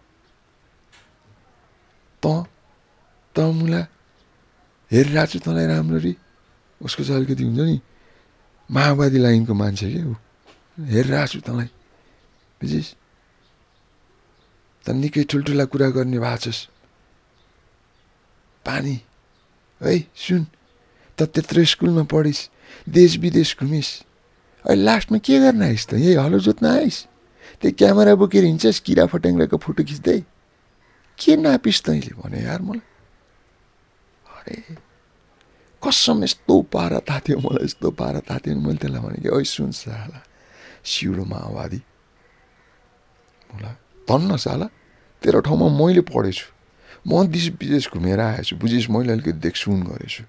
[2.23, 2.25] त
[3.36, 3.82] त मुला
[4.91, 6.13] हेरिरहेको छु तँलाई राम्ररी।
[6.82, 7.79] उसको चाहिँ अलिकति हुन्छ नि
[8.69, 10.15] माओवादी लाइनको मान्छे क्या ऊ
[10.79, 11.69] हेरिरहेको छु तँलाई।
[12.60, 12.91] बुझिस्
[14.84, 16.72] त निकै ठुल्ठुला कुरा गर्ने भएको छस्
[18.65, 18.95] पानी।
[19.82, 20.45] है सुन
[21.17, 22.41] त त्यत्रो स्कुलमा पढिस्
[22.89, 23.91] देश विदेश घुमिस्।
[24.65, 25.93] अहिले लास्टमा के गर्न आइस् त?
[25.93, 26.99] यही हलो जोत्न आइस्?
[27.62, 30.19] त्यही क्यामेरा बोकेर हिँड्छस् किरा फट्याङ्ग्राको फोटो खिच्दै?
[31.19, 32.82] के नापिस् तैँले भने यार मलाई?
[34.34, 34.56] अरे
[35.84, 40.19] कसम यस्तो पारा तात्यो मलाई यस्तो पारा तात्यो मैले त्यसलाई भने कि ओइ सुन्छ होला
[40.84, 41.80] सिउडो माओवादी
[43.54, 43.76] उसलाई
[44.08, 44.67] धन्न साला
[45.21, 46.45] तेरो ठाउँमा मैले पढेछु।
[47.07, 50.23] म देश विदेश घुमेर आएछु। बुझिस् मैले अलिकति देखसुन गरेछु।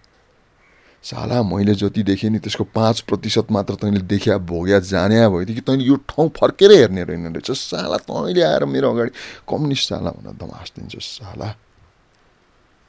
[1.04, 5.60] साला मैले जति देखेँ नि त्यसको पाँच प्रतिशत मात्र तैँले देखिया भोग्या जाने भइदियो कि
[5.60, 9.10] तैँले यो ठाउँ फर्केर हेर्ने रहेन रहेछ। साला तैँले आएर मेरो अगाडि
[9.44, 11.48] कम्युनिस्ट साला भनेर दमास दिन्छ साला।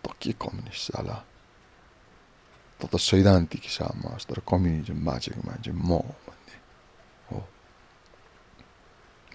[0.01, 1.15] त के कम्युनिस्ट साला?
[2.79, 6.55] त त सैद्धान्तिक हिसाबमा होस् तर कम्युनिजम बाँचेको मान्छे म भन्ने
[7.29, 7.37] हो।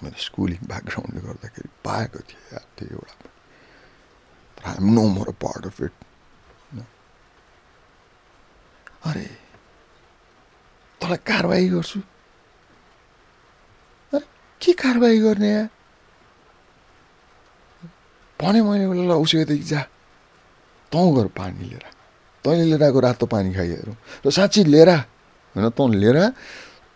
[0.03, 3.05] मैले स्कुलिङ ब्याकग्राउन्डले गर्दाखेरि पाएको थिएँ त्यो
[4.67, 5.93] I'm no more a part of it
[9.07, 9.25] अरे
[11.01, 12.01] तँलाई कारवाही गर्छु
[14.13, 14.27] अरे
[14.61, 15.69] के कारवाही गर्ने या
[18.39, 19.81] भने मैले उसलाई ल उसोदेखि जा
[20.93, 21.85] तँ गर पानी लिएर
[22.45, 23.97] तैँले लिएर आएको रातो पानी खाइहेरौँ
[24.27, 26.19] र साँच्ची लिएर होइन तँ लिएर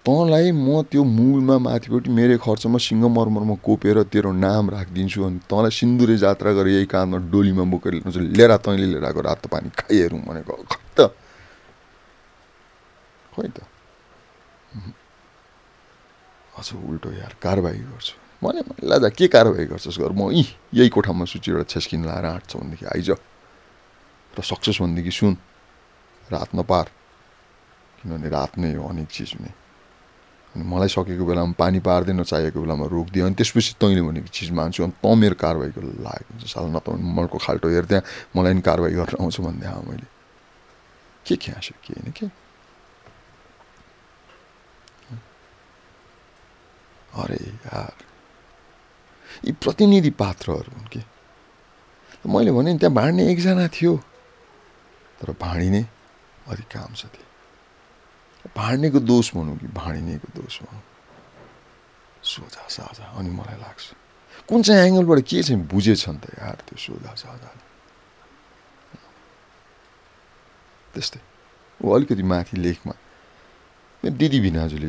[0.05, 6.17] तँलाई म त्यो मूलमा माथिपट्टि मेरो खर्चमा सिङ्गमरमरमा कोपेर तेरो नाम राखिदिन्छु अनि तँलाई सिन्दुरे
[6.21, 7.95] जात्रा गरेर यही काममा डोलीमा बोकेर
[8.37, 11.09] लिएर तैँले लिएर आएको रातो पानी खाइहेरौँ भनेको खै त?
[13.33, 13.59] खोइ त?
[16.61, 18.15] हजुर उल्टो यार कारवाही गर्छु।
[18.45, 20.45] भने लाजा के कारवाही गर्छस् गर म यहीँ
[20.85, 23.09] यही कोठामा सुची एउटा छेस्किन लाएर आँट्छ भनेदेखि आइज।
[24.37, 25.33] र सक्सेस भनेदेखि सुन
[26.29, 26.87] रात नपार।
[28.05, 29.64] किनभने रात नै हो अनेक चिज हुने।
[30.55, 34.81] अनि मलाई सकेको बेलामा पानी पार्दैन चाहिएको बेलामा रोकिदियो। अनि त्यसपछि तैँले भनेको चिज मान्छु।
[34.85, 38.01] अनि तँ मेरो कारवाहीको लागेको हुन्छ। साल न त मलको खाल्टो हेर्दै
[38.37, 40.07] मलाई नि कारवाही गरेर आउँछु भन्दै मैले।
[41.27, 42.27] के ख्यास्यो के होइन के?
[47.15, 47.95] अरे यार
[49.47, 51.03] यी प्रतिनिधि पात्रहरू हुन् कि?
[52.27, 53.97] मैले भने नि त्यहाँ भाँड्ने एकजना थियो
[55.21, 55.83] तर भाँडिने
[56.49, 57.27] अधिकांश थिए
[58.53, 60.83] भाँड्नेको दोष भनौँ कि भाँडिनेको दोष भनौँ
[62.23, 63.85] सोझा साझा अनि मलाई लाग्छ।
[64.49, 67.51] कुन चाहिँ एङ्गलबाट के चाहिँ बुझेछन् त यार त्यो सोझा साझा
[70.95, 71.21] त्यस्तै।
[71.81, 72.95] ऊ अलिकति माथि लेखमा
[74.05, 74.89] दिदी भिनाजुले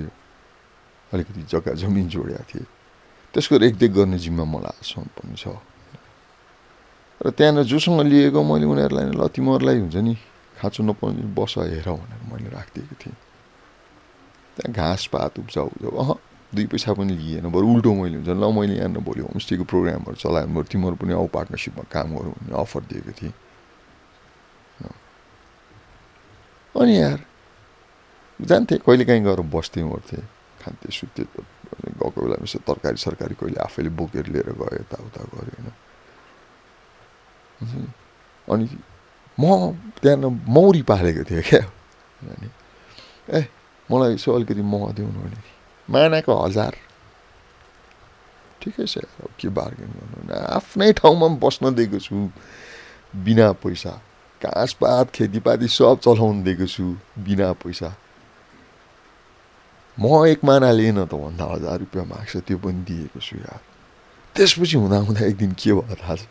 [1.12, 2.66] अलिकति जग्गा जमिन जोडेका थिए।
[3.34, 5.48] त्यसको रेखदेख गर्ने जिम्मा मलाई आजसम्म छ।
[7.20, 10.14] र त्यहाँनिर जोसँग लिएको मैले उनीहरूलाई ल तिमीहरूलाई हुन्छ नि
[10.60, 13.16] खाँचो नपाउने बस हेर भनेर मैले राखिदिएको थिएँ।
[14.56, 16.10] त्यहाँ घाँस पात उब्जाउ उब्जाउ अह
[16.56, 20.48] दुई पैसा पनि लिएन। बरु उल्टो मैले हुन्छ। ल मैले यहाँनिर भोलि होमस्टेको प्रोग्रामहरू चलायो
[20.56, 23.34] बरु तिमीहरू पनि आऊ पार्टनरसिपमा काम गरौँ भन्ने अफर दिएको थिएँ।
[26.76, 27.20] अनि यार
[28.40, 30.24] जान्थेँ कहिले काहीँ गएर बस्थेँ ओर्थेँ
[30.62, 35.68] खान्थेँ सुत्थेँ गएको बेलामा यसो तरकारी सरकारी कहिले आफैले बोकेर लिएर गयो यताउता गऱ्यो होइन।
[38.48, 38.66] अनि
[39.38, 39.44] म
[40.04, 42.48] त्यहाँ मौरी पालेको थिएँ क्या। अनि
[43.32, 43.40] ए
[43.92, 45.40] मलाई यसो अलिकति मह दिउनु भने
[45.88, 46.74] मानाको हजार
[48.62, 50.34] ठिकै छ अब के बार्गेन गर्नु?
[50.34, 52.16] आफ्नै ठाउँमा बस्न दिएको छु।
[53.26, 53.94] बिना पैसा।
[54.42, 56.86] घाँसपात खेतीपाती सब चलाउनु दिएको छु
[57.22, 57.90] बिना पैसा।
[59.98, 63.62] म एक माना लिएन त भन्दा हजार रुपियाँ माग्छ त्यो पनि दिएको छु यार।
[64.36, 66.28] त्यसपछि हुँदा हुँदा एक दिन के भयो थाहा छ?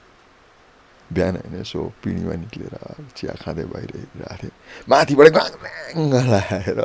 [1.12, 2.74] बिहान होइन यसो पिँढीमा निक्लेर
[3.16, 4.52] चिया खाँदै बाहिर हिँडिरहेको थिएँ।
[4.90, 5.48] माथिबाट गाङ
[6.18, 6.80] लगाएर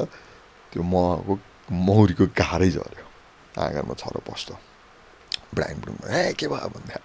[0.71, 1.34] त्यो मको
[1.71, 3.05] मौरीको घारै झऱ्यो।
[3.60, 4.49] आँगनमा छरो पस्छ
[5.55, 6.67] ब्राङ ब्रुङ ए के भयो?
[6.73, 6.97] भन्दा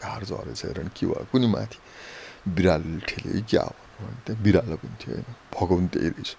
[0.00, 1.26] घार झरेछ हेर के भयो?
[1.32, 1.78] कुनै माथि?
[2.56, 3.74] बिरालो ठेले क्या हो?
[4.24, 6.30] त्यहाँ बिरालो पनि थियो होइन। पनि त्यही रहेछ।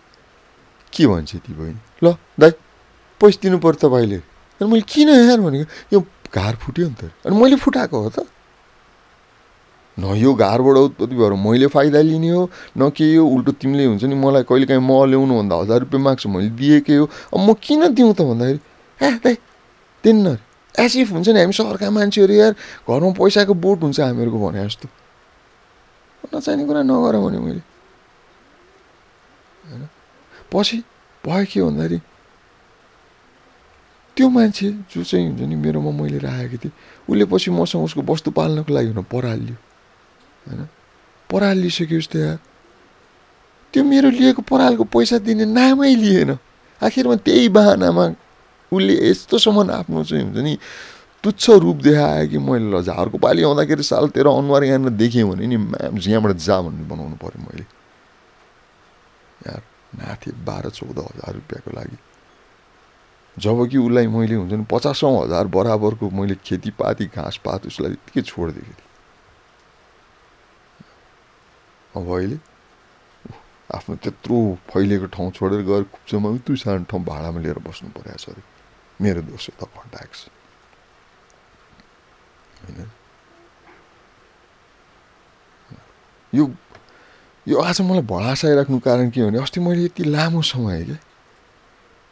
[0.94, 1.82] के भन्छ ती बहिनी?
[2.04, 2.52] ल दाइ
[3.22, 4.20] पैसा दिनु पर्छ तपाईँले।
[4.62, 5.66] अनि मैले किन यार भनेको?
[5.94, 6.00] यो
[6.34, 8.20] घार फुट्यो नि त। अनि मैले फुटाएको हो त।
[10.00, 14.04] न यो घारबाट उत्पत्ति भएर मैले फाइदा लिने हो न के यो उल्टो तिमीले हुन्छ
[14.04, 17.54] नि मलाई कहिले काहीँ म ल्याउनु भन्दा हजार रुपियाँ माग्छु मैले दिएकै हो। अब म
[17.58, 18.60] किन दिउँ त भन्दाखेरि
[19.02, 19.36] ए दाइ
[20.04, 20.38] दिन्न
[20.76, 22.54] एसिफ हुन्छ नि हामी सरका मान्छेहरू यार
[22.86, 24.88] घरमा पैसाको बोट हुन्छ हामीहरूको भने जस्तो।
[26.30, 27.62] नचाहिने कुरा नगर भने मैले।
[29.66, 29.84] होइन?
[30.54, 30.78] पछि
[31.24, 32.00] भयो के भन्दाखेरि
[34.18, 36.74] त्यो मान्छे जो चाहिँ हुन्छ नि मेरोमा मैले राखेको थिएँ
[37.10, 39.56] उसले पछि मसँग उसको वस्तु पाल्नको लागि हुन परालियो।
[40.48, 40.68] होइन?
[41.30, 42.38] पराल लिइसक्योस् त यार
[43.74, 46.38] त्यो मेरो लिएको परालको पैसा दिने नामै लिएन।
[46.82, 48.06] आखिरमा त्यही बाहनामा
[48.72, 50.58] उसले यस्तोसम्म आफ्नो चाहिँ हुन्छ नि
[51.24, 55.46] तुच्छ रूप देखायो कि मैले ल झारको पालि आउँदाखेरि साल तेरो अनुहार यहाँनिर देखेँ भने
[55.48, 57.66] नि म्याम यहाँबाट जा भन्ने बनाउनु पऱ्यो मैले।
[59.48, 59.62] यार
[59.98, 61.98] नाथे बाह्र चौध हजार रुपियाँको लागि।
[63.38, 68.74] जब कि उसलाई मैले हुन्छ नि पचासौँ हजार बराबरको मैले खेतीपाती घाँसपात उसलाई यत्तिकै छोडिदिएको
[68.74, 68.87] थिएँ
[71.96, 72.38] अब अहिले
[73.76, 74.38] आफ्नो त्यत्रो
[74.72, 78.42] फैलिएको ठाउँ छोडेर गएर खुप्चोमा उति सानो ठाउँ भाडामा लिएर बस्नु परेको छ अरे।
[79.00, 80.20] मेरो दोष त कन्ट्याक्स
[82.64, 82.90] होइन?
[86.34, 86.44] यो
[87.48, 90.98] यो आज मलाई भडासाइराख्नु कारण के भने अस्ति मैले यति लामो समय क्या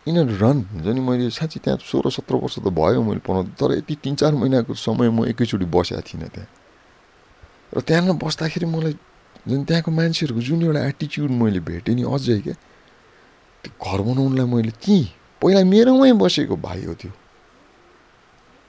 [0.07, 3.77] यिनीहरू रन हुन्छ नि मैले साँच्ची त्यहाँ सोह्र सत्र वर्ष त भयो मैले पढाउँदा तर
[3.79, 6.49] यति तिन चार महिनाको समय म एकैचोटि बसेको थिइनँ त्यहाँ।
[7.75, 8.95] र त्यहाँ बस्दाखेरि मलाई
[9.47, 12.55] जुन त्यहाँको मान्छेहरूको जुन एउटा एटिच्युड मैले भेटेँ नि अझै क्या
[13.63, 15.05] त्यो घर बनाउनुलाई मैले त्यहीँ
[15.41, 17.11] पहिला मेरोमै बसेको भाइ हो त्यो।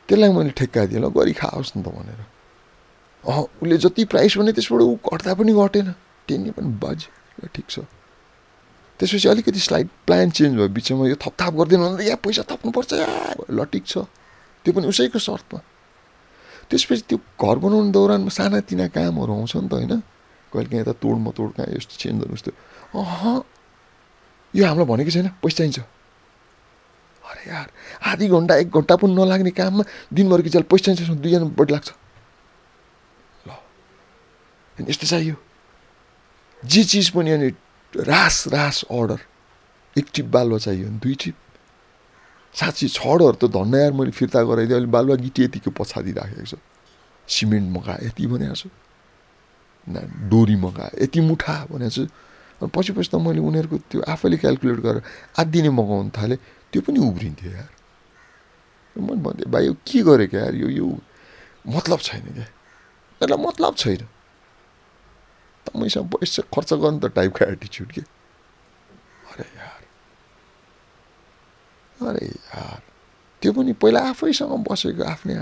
[0.08, 2.20] त्यसलाई मैले ठेक्काइदिएँ ल गरी खाओस् न त भनेर।
[3.24, 5.88] अँ उसले जति प्राइस भने त्यसबाट ऊ घट्दा पनि घटेन।
[6.28, 6.98] टेन्ने पनि बाज
[7.40, 7.78] ल ठिक छ।
[9.00, 13.08] त्यसपछि अलिकति स्लाइड प्लान चेन्ज भयो बिचमा यो थपथाप गरिदिनु भने या पैसा थप्नुपर्छ या
[13.50, 14.04] ल ठिक छ।
[14.64, 15.60] त्यो पनि उसैको सर्तमा
[16.68, 19.94] त्यसपछि त्यो घर बनाउने दौरानमा सानातिना कामहरू आउँछ नि त होइन?
[20.52, 22.50] कहिले काहीँ यता तोड म तोड कहाँ यस्तो चेन्ज गर्नु उस्तो
[22.96, 23.42] अह!
[24.54, 25.78] यो हामीलाई भनेको छैन पैसा चाहिन्छ।
[27.26, 27.68] अरे यार
[28.06, 31.90] आधी घन्टा एक घन्टा पनि नलाग्ने काममा दिनभर कि पैसा चाहिन्छ दुईजना बढी लाग्छ।
[33.46, 35.36] ल यस्तो चाहियो
[36.62, 37.48] जे चिज पनि अनि
[38.06, 39.20] रास रास अर्डर।
[39.96, 41.36] एक टिप बालुवा चाहियो दुई टिप
[42.54, 46.54] साँच्ची छडहरू त धन्न यार मैले फिर्ता गराइदिएँ। अहिले बालुवा गिटी यतिको पछाडि राखेको छ।
[47.28, 48.68] सिमेन्ट मगा यति भनेको छु।
[49.86, 52.02] डोरी मगा यति मुठा भनेको छु
[52.62, 55.02] अनि पछि पछि त मैले उनीहरूको त्यो आफैले क्यालकुलेट गरेर
[55.38, 56.38] आधी नै मगाउनु थालेँ।
[56.72, 57.70] त्यो पनि उब्रिन्थ्यो यार।
[58.96, 60.54] मैले भन्थेँ भाइ यो के गरेको यार?
[60.54, 60.86] यो यो
[61.68, 62.48] मतलब छैन क्या?
[63.22, 64.02] यसलाई मतलब छैन।
[65.66, 68.00] तपाईँसँग पैसा खर्च गर्नु त टाइपको एटिच्युड के?
[68.00, 69.80] अरे यार।
[72.08, 72.80] अरे यार।
[73.42, 75.34] त्यो पनि पहिला आफैसँग बसेको आफ्नै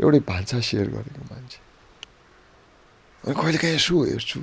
[0.00, 1.67] एउटै भान्सा सेयर गरेको मान्छे।
[3.28, 4.40] अनि कहिले काहीँ यसो हेर्छु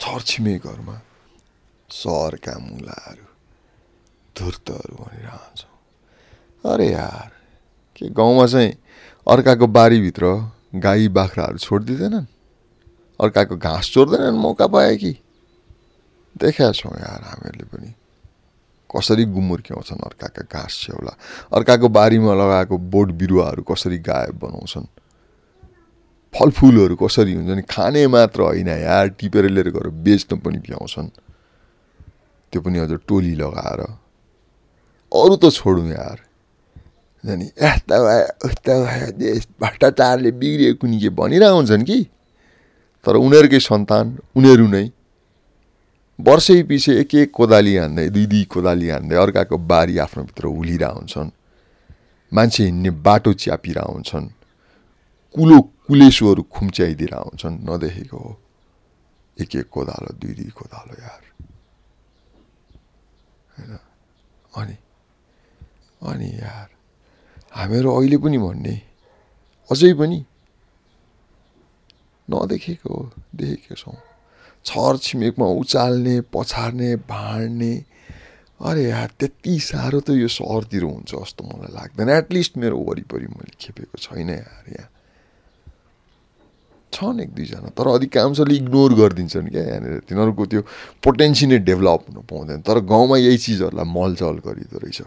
[0.00, 0.96] छरछिमेकहरूमा
[1.90, 3.24] सहरका मुलाहरू
[4.36, 5.72] धुर्तहरू भनिरहन्छौँ
[6.64, 7.30] अरे यार
[7.96, 8.72] के गाउँमा चाहिँ
[9.26, 10.24] अर्काको बारीभित्र
[10.76, 12.28] गाई बाख्राहरू छोडिदिँदैनन्
[13.20, 15.12] अर्काको घाँस चोर्दैनन् मौका पाए कि
[16.36, 17.90] देखाएको छौँ यार हामीहरूले पनि
[18.90, 21.16] कसरी गुमुर्क्याउँछन् अर्काका घाँस छेउला
[21.56, 24.95] अर्काको बारीमा लगाएको बोट बिरुवाहरू कसरी गायब बनाउँछन्
[26.36, 27.62] फलफुलहरू कसरी हुन्छ नि?
[27.62, 31.08] खाने मात्र होइन यार टिपेर लिएर गएर बेच्न पनि भ्याउँछन्।
[32.52, 33.80] त्यो पनि अझ टोली लगाएर।
[35.12, 36.18] अरू त छोडौँ यार।
[37.24, 42.06] नि यस्ता भयो उस्ता भयो देश भ्रष्टाचारले बिग्रिएको कुनी के भनिरहेको हुन्छन् कि?
[43.06, 44.90] तर उनीहरूकै सन्तान उनीहरू नै।
[46.20, 50.88] वर्षै पछि एक एक कोदाली हान्दै दुई दुई कोदाली हान्दै अर्काको बारी आफ्नो भित्र हुलिरह
[50.88, 51.30] हुन्छन्।
[52.32, 54.26] मान्छे हिँड्ने बाटो च्यापिरह हुन्छन्।
[55.34, 58.30] कुलो कुलेसोहरू खुम्च्याइदिएर हुन्छन् नदेखेको हो।
[59.40, 61.22] एक एक कोदालो दुई दुई कोदालो यार।
[63.54, 63.72] होइन?
[64.56, 64.76] अनि
[66.02, 66.68] अनि यार
[67.54, 68.74] हामीहरू अहिले पनि भन्ने
[69.70, 70.18] अझै पनि
[72.28, 73.98] नदेखेको हो देखेको छौँ।
[74.66, 77.72] छर छिमेकमा उचाल्ने पछार्ने भाँड्ने
[78.60, 83.54] अरे यार त्यति साह्रो त यो सहरतिर हुन्छ जस्तो मलाई लाग्दैन। एटलिस्ट मेरो वरिपरि मैले
[83.60, 84.90] खेपेको छैन यार यहाँ।
[86.96, 90.60] छन् एक दुईजना। तर अधिकांशले इग्नोर गरिदिन्छन् क्या यहाँनिर। तिनीहरूको त्यो
[91.04, 95.00] पोटेन्सी नै डेभलप हुनु पाउँदैन। तर गाउँमा यही चिजहरूलाई मलचल गरिदो रहेछ।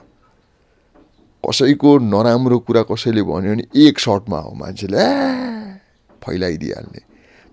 [1.44, 5.04] कसैको नराम्रो कुरा कसैले भन्यो भने एक सर्टमा हो मान्छेले
[6.22, 7.02] फैलाइदिइहाल्ने।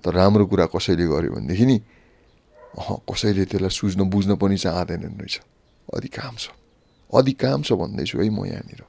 [0.05, 1.77] तर राम्रो कुरा कसैले गर्यो भनेदेखि नि
[2.77, 5.41] अह कसैले त्यसलाई सुझ्न बुझ्न पनि चाहँदैनन् रहेछ।
[5.97, 6.43] अधिकांश
[7.15, 8.83] अधिकांश भन्दैछु है म यहाँनिर।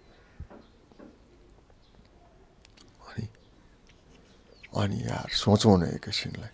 [4.77, 6.53] अनि यार सोचौँ न एकैछिनलाई।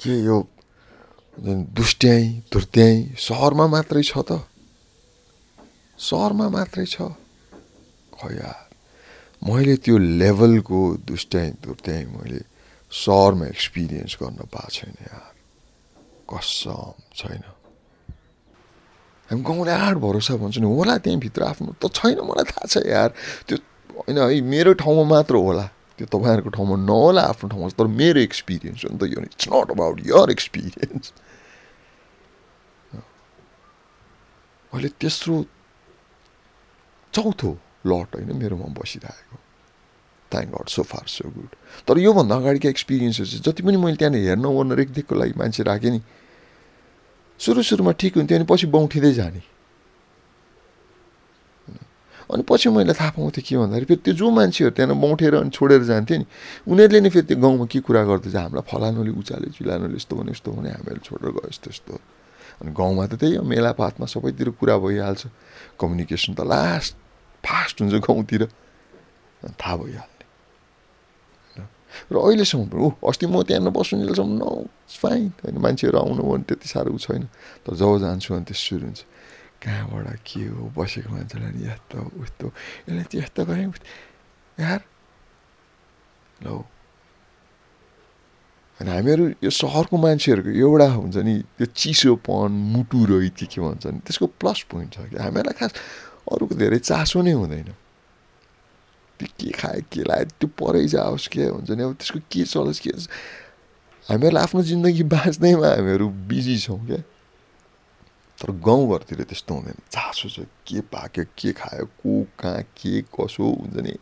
[0.00, 0.36] के यो
[1.36, 2.22] दुष्ट्याइ
[2.52, 4.44] धुर्त्याइ सहरमा मात्रै छ त?
[5.98, 6.96] सहरमा मात्रै छ?
[8.16, 8.62] खै यार
[9.44, 12.40] मैले त्यो लेभलको दुष्ट्याइ धुर्त्याइ मैले
[12.92, 15.32] सहरमा एक्सपिरियन्स गर्न पाएको छैन यार।
[16.30, 17.42] कसम छैन।
[19.28, 23.10] हामी गाउँले आठ भरोसा भन्छ नि होला त्यहीँभित्र आफ्नो त छैन मलाई थाहा छ यार।
[23.48, 23.56] त्यो
[23.92, 28.84] होइन है मेरो ठाउँमा मात्र होला। त्यो तपाईँहरूको ठाउँमा नहोला आफ्नो ठाउँमा तर मेरो एक्सपिरियन्स
[28.84, 31.12] हो। नि त यो it's not about your experience
[34.72, 35.34] अहिले तेस्रो
[37.14, 37.50] चौथो
[37.86, 39.36] लट होइन मेरोमा बसिरहेको।
[40.32, 41.50] Thank God so far so good
[41.88, 42.68] तर योभन्दा अगाडिका
[43.24, 46.00] चाहिँ जति पनि मैले त्यहाँनिर हेर्न ओर्न रेखदेखको लागि मान्छे राखेँ नि
[47.40, 49.55] सुरु सुरुमा ठिक हुन्थ्यो अनि पछि बौठिँदै जाने।
[52.26, 55.82] अनि पछि मैले थाहा पाउँथेँ के भन्दाखेरि फेरि त्यो जो मान्छेहरू त्यहाँ बौठेर अनि छोडेर
[55.86, 56.26] जान्थ्यो नि
[56.66, 58.34] उनीहरूले नै फेरि त्यो गाउँमा के कुरा गर्दैछ?
[58.34, 61.94] हामीलाई फलानुले उचाल्यो चिलानुले यस्तो भने यस्तो भने हामीहरू छोडेर गयो यस्तो यस्तो।
[62.60, 65.22] अनि गाउँमा त त्यही हो मेलापातमा सबैतिर कुरा भइहाल्छ।
[65.78, 66.92] कम्युनिकेसन त लास्ट
[67.46, 68.42] फास्ट हुन्छ गाउँतिर।
[69.54, 70.14] थाहा भइहाल्ने।
[72.12, 74.66] र अहिलेसम्म ऊ अस्ति म त्यहाँ बस्नुजेलसम्म न
[75.00, 77.22] फाइन होइन मान्छेहरू आउनु भने त्यति साह्रो छैन।
[77.64, 79.00] तर जब जान्छु भने त्यस सुरु हुन्छ।
[79.66, 82.46] कहाँबाट के हो बसेको मान्छेलाई नि यस्तो उस्तो
[82.86, 83.72] यसलाई चाहिँ यस्तो गरेँ
[84.58, 84.80] यार
[86.38, 86.62] ल
[88.80, 93.86] अनि हामीहरू यो सहरको मान्छेहरूको एउटा हुन्छ नि त्यो चिसोपन मुटु रही के के भन्छ
[93.86, 95.72] नि त्यसको प्लस पोइन्ट छ कि हामीहरूलाई खास
[96.28, 97.72] अरूको धेरै चासो नै हुँदैन
[99.20, 102.80] त्यो के खायो के लाग्यो त्यो परै जाओस् के हुन्छ नि अब त्यसको के चलोस्
[102.80, 102.92] के
[104.06, 107.00] हामीहरूलाई आफ्नो जिन्दगी बाँच्दैमा हामीहरू बिजी छौँ क्या
[108.46, 113.82] तर गाउँघरतिर त्यस्तो हुँदैन चासो छ के पाक्यो के खायो को कहाँ के कसो हुन्छ
[113.82, 113.94] नि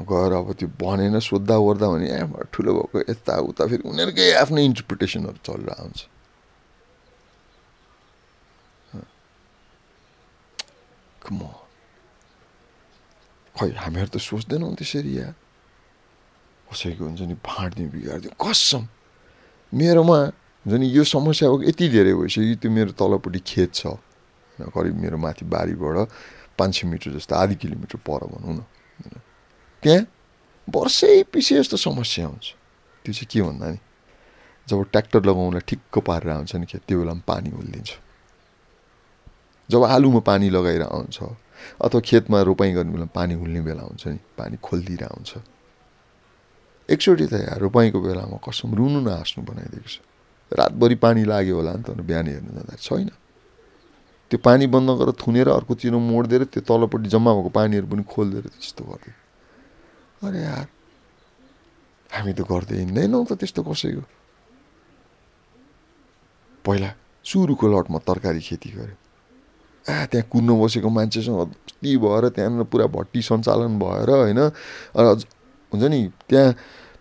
[0.00, 4.64] गएर अब त्यो भनेन सोद्धा ओर्दा भने ए ठुलो भएको यता उता फेरि उनीहरूकै आफ्नै
[4.64, 6.08] इन्टरप्रिटेसनहरू चलिरहेको हुन्छ
[13.54, 15.28] खै हामीहरू त सोच्दैनौँ त्यसरी या
[16.68, 18.82] कसैको हुन्छ नि फाँडिदिउँ बिगारिदिउँ कसम
[19.72, 20.18] मेरोमा
[20.66, 23.86] हुन्छ नि यो समस्या यति धेरै भइसक्यो त्यो मेरो तलपट्टि खेत छ।
[24.58, 25.96] करिब मेरो माथि बारीबाट
[26.58, 28.60] पाँच छ मिटर जस्तो आधी किलोमिटर पर भनौँ न।
[29.82, 30.06] त्यहाँ
[30.68, 32.46] वर्षै पछि यस्तो समस्या हुन्छ।
[33.04, 33.78] त्यो चाहिँ के भन्दा नि
[34.68, 37.90] जब ट्र्याक्टर लगाउनलाई ठिक्क पारेर आउँछ नि खेत त्यो बेलामा पानी उल्लिन्छ
[39.68, 41.16] जब आलुमा पानी लगाएर आउँछ
[41.84, 45.30] अथवा खेतमा रोपाइँ गर्ने बेला पानी हुल्ने बेला हुन्छ नि पानी खोलिदिएर आउँछ।
[46.88, 50.00] एकचोटि त यहाँ रोपाइँको बेलामा कसम रुनु न हाँस्नु बनाइदिएको छ।
[50.52, 53.10] रातभरि पानी लाग्यो होला नि त बिहान हेर्नु जाँदा छैन।
[54.30, 58.82] त्यो पानी बन्द गरेर थुनेर अर्कोतिर मोडिदिएर त्यो तलपट्टि जम्मा भएको पानीहरू पनि खोलिदिएर त्यस्तो
[58.84, 59.16] गरिदियो।
[60.24, 60.66] अरे यार
[62.12, 64.04] हामी त गर्दै हिँड्दैनौँ त त्यस्तो कसैको।
[66.64, 66.90] पहिला
[67.24, 68.96] सुरुको लटमा तरकारी खेती गऱ्यो।
[69.84, 74.40] आ त्यहाँ कुद्नु बसेको मान्छेसँग अस्ति भएर त्यहाँनिर पुरा भट्टी सञ्चालन भएर होइन
[75.72, 76.00] हुन्छ नि?
[76.28, 76.52] त्यहाँ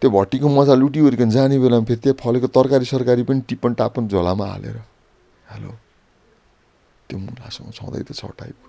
[0.01, 4.45] त्यो भट्टीको मजा लुटिवरिकन जाने बेलामा फेरि त्यहाँ फलेको तरकारी सरकारी पनि टिप्पन टाप्पन झोलामा
[4.45, 4.77] हालेर।
[5.51, 5.71] हेलो।
[7.09, 8.67] त्यो मुलासँग छँदै त छ टाइपको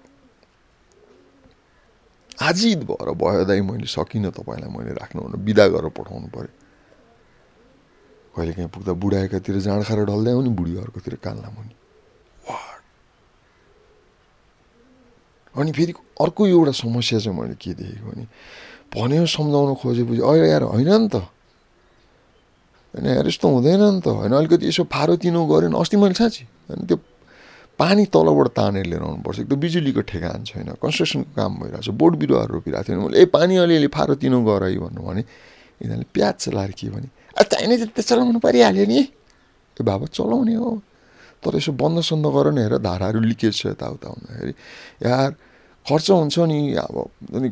[2.39, 6.53] आजित भएर भयो दाइ मैले सकिनँ तपाईँलाई मैले राख्नु भने बिदा गरेर पठाउनु पऱ्यो
[8.31, 11.75] कहिले काहीँ पुग्दा बुढा एकातिर जाँड ढल्दै आउने बुढी अर्कोतिर कान्ला मुनि
[15.55, 18.25] अनि फेरि अर्को एउटा समस्या चाहिँ मैले के देखेको भने
[18.93, 21.17] भन्यो सम्झाउन खोजेपछि अहिले यार होइन नि त
[22.95, 26.45] होइन यार यस्तो हुँदैन नि त होइन अलिकति यसो फारो तिनो गऱ्यो अस्ति मैले साँच्ची
[26.67, 26.97] होइन त्यो
[27.79, 32.53] पानी तलबाट तानेर लिएर आउनुपर्छ एकदम बिजुलीको ठेगान छैन कन्स्ट्रक्सनको काम भइरहेको छ बोट बिरुवाहरू
[32.55, 35.23] रोपिरहेको थियो मैले ए पानी अलिअलि फारो तिनो गर भन्नु भने
[35.81, 40.71] यिनीहरूले प्याज चलाएर के भने चाहिने त चलाउनु परिहाल्यो नि ए बाबा चलाउने हो
[41.39, 44.55] तर यसो बन्द सन्द गर न हेर धाराहरू लिकेज छ यताउता हुँदाखेरि
[45.05, 45.31] यार
[45.87, 46.97] खर्च हुन्छ नि अब
[47.31, 47.49] अनि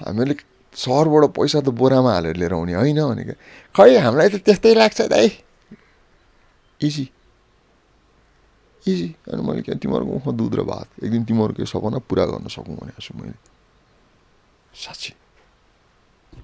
[0.00, 0.34] हामीले
[0.76, 3.34] सहरबाट पैसा त बोरामा हालेर लिएर आउने होइन भनेको
[3.74, 5.28] खै हामीलाई त त्यस्तै लाग्छ दाइ
[6.80, 7.08] इजी।
[8.86, 12.46] इजी। अनि मैले क्या तिमीहरूको मुखमा दुध र भात एक दिन तिमीहरूको सपना पुरा गर्न
[12.48, 13.38] सकौँ भनेको छु मैले।
[14.74, 15.12] साँच्ची।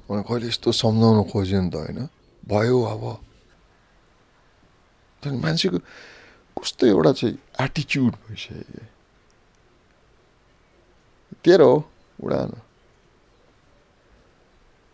[0.09, 2.09] मैले कहिले यस्तो सम्झाउन खोजेँ नि त होइन?
[2.49, 3.05] भयो अब।
[5.23, 5.79] मान्छेको
[6.57, 8.85] कस्तो एउटा चाहिँ एटिच्युड भइसक्यो
[11.45, 11.77] तेह्र हो
[12.25, 12.51] उडान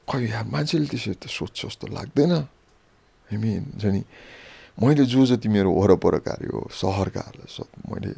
[0.08, 2.32] खै मान्छेले त्यसरी त सोध्छ जस्तो लाग्दैन
[3.28, 4.00] हामी हुन्छ नि
[4.78, 8.12] मैले जो जति मेरो वरपरकाहरू हो सहरकाहरूलाई सब मैले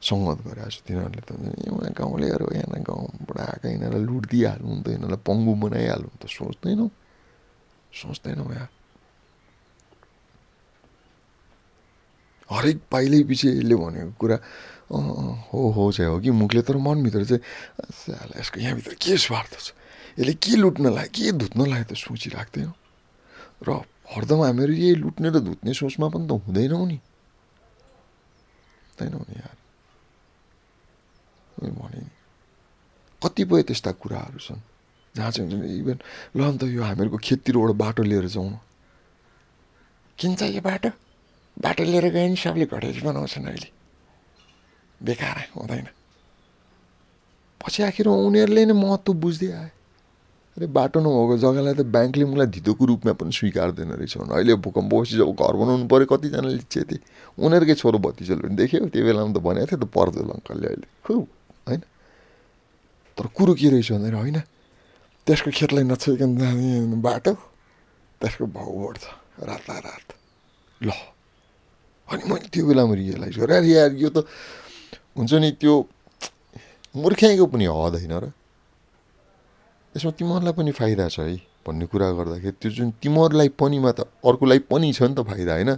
[0.00, 1.30] सङ्गत गरेको छु तिनीहरूले त
[1.62, 6.90] यहाँ गाउँलेहरू यहाँ गाउँबाट आएका यिनीहरूलाई लुट दिइहाल्नु त यिनीहरूलाई पङ्गु बनाइहाल्नु त सोच्दैनौँ
[7.92, 8.70] सोच्दैनौँ यहाँ
[12.48, 14.36] हरेक पाइलै पछि यसले भनेको कुरा
[14.88, 17.42] हो हो चाहिँ हो कि मुखले तर मनभित्र चाहिँ
[18.38, 19.68] यसको यहाँभित्र के स्वार्थ छ
[20.18, 22.76] यसले के लुट्न लाग्यो के धुत्न लाग्यो त सोचिराख्दैनौँ
[23.62, 23.70] र
[24.08, 26.98] हरदम हामीहरू यही लुट्ने र धुत्ने सोचमा पनि त हुँदैनौँ नि।
[28.88, 29.56] हुँदैनौँ नि यार।
[31.60, 32.10] भने नि।
[33.22, 34.60] कतिपय त्यस्ता कुराहरू छन्
[35.14, 35.98] जहाँ चाहिँ इभन
[36.36, 38.58] ल अन्त यो हामीहरूको खेततिरबाट बाटो लिएर जाउँ
[40.18, 40.90] किन चाहियो बाटो?
[41.56, 43.70] बाटो लिएर गयो नि सबले घटेरी बनाउँछन् अहिले।
[45.00, 45.86] बेकार हुँदैन।
[47.60, 49.77] पछि आखिर उनीहरूले नै महत्त्व बुझ्दै आए।
[50.58, 54.90] अरे बाटो नभएको जग्गालाई त ब्याङ्कले मलाई धितोको रूपमा पनि स्वीकार्दैन रहेछ भने अहिले भूकम्प
[54.90, 56.98] पछि जब घर बनाउनु पऱ्यो कतिजनाले थिए
[57.38, 61.22] उनीहरूकै छोरो भतिजोले पनि देख्यो त्यो बेलामा त भनेको थियो त पर्दो अङ्कलले अहिले। खुब
[61.70, 61.82] होइन?
[63.14, 64.38] तर कुरो के रहेछ भन्दाखेरि होइन?
[65.26, 67.32] त्यसको खेतलाई नछोइकन जाने बाटो
[68.18, 69.04] त्यसको भाउ बढ्छ
[69.38, 70.08] रातारात।
[70.82, 70.90] ल
[72.08, 74.26] अनि मैले त्यो बेलामा रियलाइज गरेँ। यार यो त
[75.14, 75.74] हुन्छ नि त्यो
[76.98, 78.26] मूर्ख्याइको पनि हद होइन र।
[79.98, 81.36] यसमा तिमीहरूलाई पनि फाइदा छ है
[81.66, 85.70] भन्ने कुरा गर्दाखेरि त्यो जुन तिमीहरूलाई पनिमा त अर्कोलाई पनि छ नि त फाइदा होइन?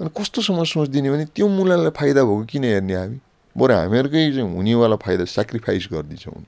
[0.00, 3.18] अनि कस्तोसम्म सोचिदिने भने त्यो मुलालाई फाइदा भएको किन हेर्ने हामी?
[3.56, 6.44] बरु हामीहरूकै चाहिँ हुनेवाला फाइदा सेक्रिफाइस गरिदिन्छौँ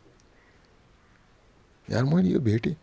[1.88, 2.76] यार मैले यो भेटेँ।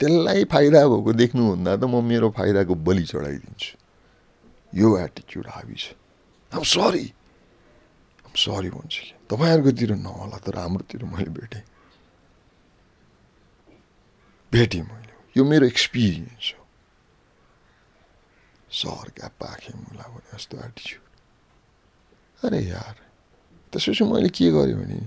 [0.00, 3.70] त्यसलाई फाइदा भएको देख्नुभन्दा त म मेरो फाइदाको बलि चढाइदिन्छु।
[4.72, 5.94] यो एटिच्युड हाबी छ।
[6.52, 7.06] आम सरी
[8.26, 11.62] आम सरी भन्छु। कि तपाईँहरूकोतिर नहोला तर हाम्रोतिर मैले भेटेँ।
[14.52, 16.62] भेटेँ मैले। यो मेरो एक्सपिरियन्स हो।
[18.70, 21.04] सहर क्या पाखेँ मुला भने जस्तो एटिच्युड
[22.42, 22.94] अरे यार
[23.72, 24.98] त्यसपछि मैले के गरेँ भने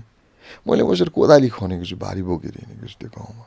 [0.68, 3.44] मैले बसेर कोदाली खनेको छु भारी बोकेर हिँडेको छु त्यो गाउँमा।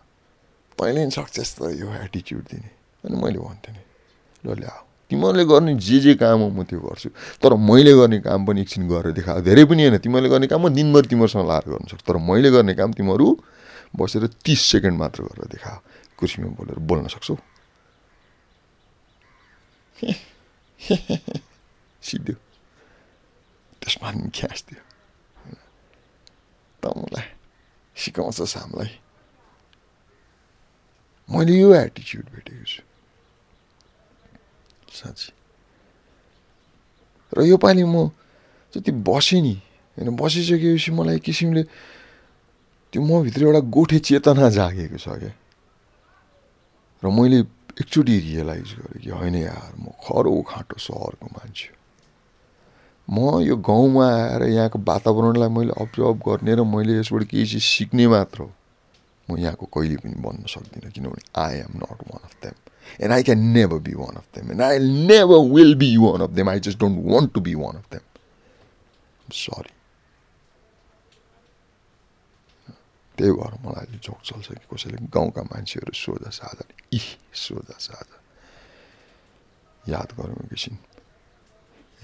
[0.77, 2.69] तैँले नि सक्छस् त यो एटिच्युड दिने।
[3.05, 3.81] अनि मैले भन्थेँ नि
[4.45, 4.69] ल
[5.09, 8.83] तिमीहरूले गर्ने जे जे काम हो म त्यो गर्छु। तर मैले गर्ने काम पनि एकछिन
[8.91, 12.17] गरेर देखाऊ धेरै पनि होइन तिमीहरूले गर्ने काम म दिनभर तिमीहरूसँग लाएर गर्नु सक्छु। तर
[12.19, 13.27] मैले गर्ने काम तिमीहरू
[13.97, 15.73] बसेर तिस सेकेन्ड मात्र गरेर देखा
[16.17, 17.35] कुर्सीमा बोलेर बोल्न सक्छौ?
[22.01, 22.33] सिद्धो
[23.81, 24.81] त्यसमा पनि ख्यास दियो
[26.81, 27.27] त मलाई
[27.97, 28.91] सिकाउँछस् हामीलाई
[31.29, 32.81] मैले यो एटिच्युड भेटेको छु।
[34.93, 35.29] साँच्ची।
[37.33, 38.07] र योपालि म
[38.73, 39.55] जति बसेँ नि
[39.97, 41.63] होइन बसिसकेपछि मलाई किसिमले
[42.93, 45.33] त्यो मभित्र एउटा गोठे चेतना जागेको छ क्या।
[47.03, 47.39] र मैले
[47.77, 51.69] एकचोटि रियलाइज गरेँ कि होइन यार म खरो खाँटो सहरको मान्छे
[53.07, 58.07] म यो गाउँमा आएर यहाँको वातावरणलाई मैले अब्जर्भ गर्ने र मैले यसबाट केही चिज सिक्ने
[58.07, 58.51] मात्र हो।
[59.27, 62.55] म यहाँको कहिले पनि बन्न सक्दिनँ किनभने I am not one of them
[63.03, 66.31] and I can never be one of them and I never will be one of
[66.33, 68.05] them I just don't want to be one of them
[69.45, 69.76] sorry
[73.17, 76.63] त्यही भएर मलाई अहिले joke चल्छ कि कसैले गाउँका मान्छेहरू सोझा साझा
[76.93, 76.99] इ
[77.33, 78.17] सोझा साझा।
[79.89, 80.77] याद गरौँ एकछिन।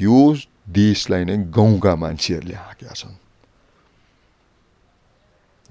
[0.01, 0.35] यो
[0.69, 3.15] देशलाई नै गाउँका मान्छेहरूले हाँकेका छन्।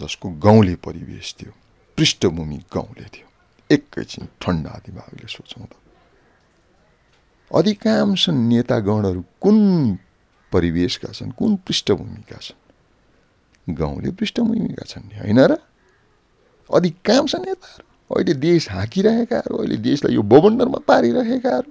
[0.01, 1.53] जसको गाउँले परिवेश थियो
[1.99, 3.29] पृष्ठभूमि गाउँले थियो।
[3.71, 5.75] एकैछिन ठन्डा दिमागले सोचौँ त।
[7.55, 9.59] अधिकांश नेतागणहरू कुन
[10.53, 12.62] परिवेशका छन् कुन पृष्ठभूमिका छन्?
[13.71, 15.53] गाउँले पृष्ठभूमिका छन् नि होइन र?
[16.75, 21.71] अधिकांश नेताहरू। अहिले देश हाँकिरहेकाहरू अहिले देशलाई यो बबन्डरमा पारिरहेकाहरू।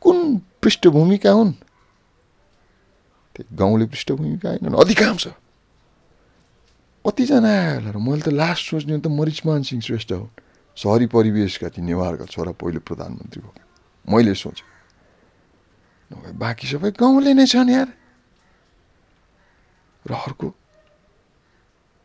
[0.00, 0.16] कुन
[0.62, 1.52] पृष्ठभूमिका हुन्?
[3.36, 5.26] त्यो गाउँले पृष्ठभूमिका होइनन् अधिकांश
[7.04, 10.32] कतिजना आयो होला र मैले त लास्ट सोच्ने त मरिचमान सिंह श्रेष्ठ हुन्
[10.76, 13.52] सहरी परिवेशका ती नेवारका छोरा पहिलो प्रधानमन्त्री हो।
[14.08, 14.68] मैले सोचेँ।
[16.10, 17.88] नभए बाँकी सबै गाउँले नै छन् यार।
[20.04, 20.48] र अर्को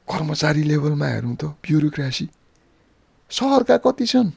[0.07, 2.29] कर्मचारी लेभलमा हेरौँ त ब्युरोक्रासी।
[3.31, 4.31] सहरका कति छन्?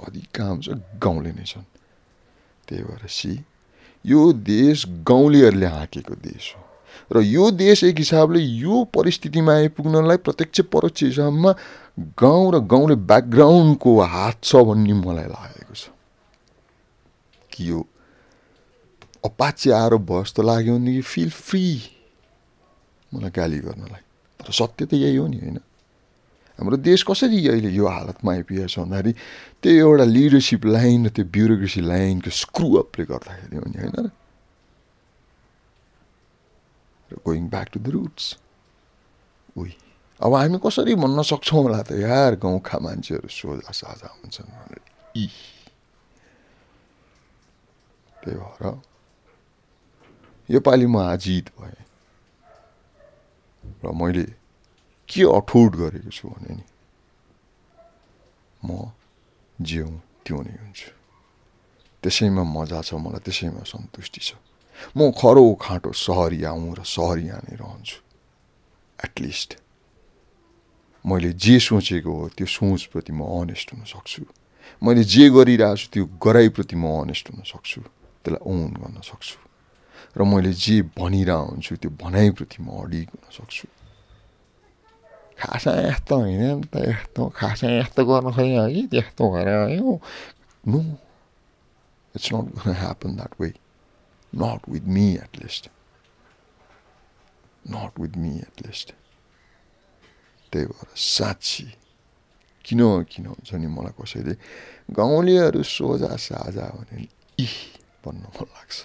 [0.00, 0.68] अधिकांश
[1.02, 1.66] गाउँले नै छन्।
[2.68, 3.32] त्यही भएर सी
[4.04, 6.62] यो देश गाउँलेहरूले हाँकेको देश हो।
[7.12, 11.52] र यो देश एक हिसाबले यो परिस्थितिमा आइपुग्नलाई प्रत्यक्ष परोक्ष हिसाबमा
[12.16, 15.88] गाउँ र गाउँले ब्याकग्राउन्डको हात छ भन्ने मलाई लागेको छ।
[17.52, 17.86] कि यो
[19.24, 21.64] अपाचे आएर भयो जस्तो लाग्यो भनेदेखि फिल फ्री
[23.14, 24.02] मलाई गाली गर्नलाई।
[24.40, 25.58] तर सत्य त यही हो नि होइन
[26.58, 29.12] हाम्रो देश कसरी अहिले यो हालतमा आइपुगेको छ भन्दाखेरि
[29.62, 34.10] त्यो एउटा लिडरसिप लाइन र त्यो ब्युरोक्रेसी लाइनको स्क्रु अपले गर्दाखेरि हो नि होइन
[37.10, 38.24] र going back to the roots
[39.56, 39.74] उही
[40.20, 44.82] अब हामी कसरी भन्न सक्छौँ होला त यार गाउँका मान्छेहरू सोझा साझा हुन्छन् भनेर
[45.14, 45.26] इ
[48.16, 48.74] त्यही भएर
[50.48, 51.87] योपालि म आजित भएँ
[53.84, 54.24] र मैले
[55.08, 56.64] के अठोट गरेको छु भने नि
[58.64, 58.92] म
[59.60, 60.90] जे हुँ त्यो नै हुन्छु।
[62.02, 64.30] त्यसैमा मजा छ मलाई त्यसैमा सन्तुष्टि छ।
[64.94, 67.98] म खरो खाँटो सहरी आउँ र सहरी नै रहन्छु।
[69.06, 69.50] एटलिस्ट
[71.04, 74.22] मैले जे सोचेको हो त्यो सोचप्रति म अनेस्ट हुन सक्छु।
[74.82, 77.80] मैले जे गरिरहेको छु त्यो गराइप्रति म अनेस्ट हुन सक्छु।
[78.22, 79.47] त्यसलाई ओन गर्न सक्छु।
[80.16, 83.66] र मैले जे हुन्छु त्यो भनाइप्रति म अडिग हुन सक्छु।
[85.38, 89.90] खासै यस्तो होइन नि त यस्तो खासै यस्तो गर्नु खोज्यो कि त्यस्तो भएर आयो
[90.64, 90.78] no
[92.14, 93.48] it's not happen that way
[94.32, 95.64] not with me at least
[97.70, 98.88] not with me at least
[100.52, 101.66] त्यही भएर साँच्ची।
[102.64, 104.34] किन किन हुन्छ नि मलाई कसैले
[104.92, 107.06] गाउँलेहरू सोझा साझा भने
[107.38, 107.46] इ
[108.04, 108.76] भन्नु मन लाग्छ।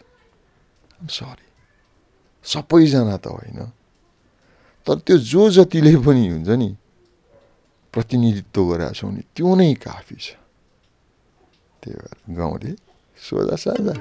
[1.10, 1.48] सरी
[2.46, 3.60] सबैजना त होइन।
[4.88, 6.70] तर त्यो जो जतिले पनि हुन्छ नि
[7.94, 10.36] प्रतिनिधित्व गरेका छौँ नि त्यो नै काफी छ।
[11.84, 12.72] त्यही भएर गाउँले
[13.18, 13.96] सोझा साझा।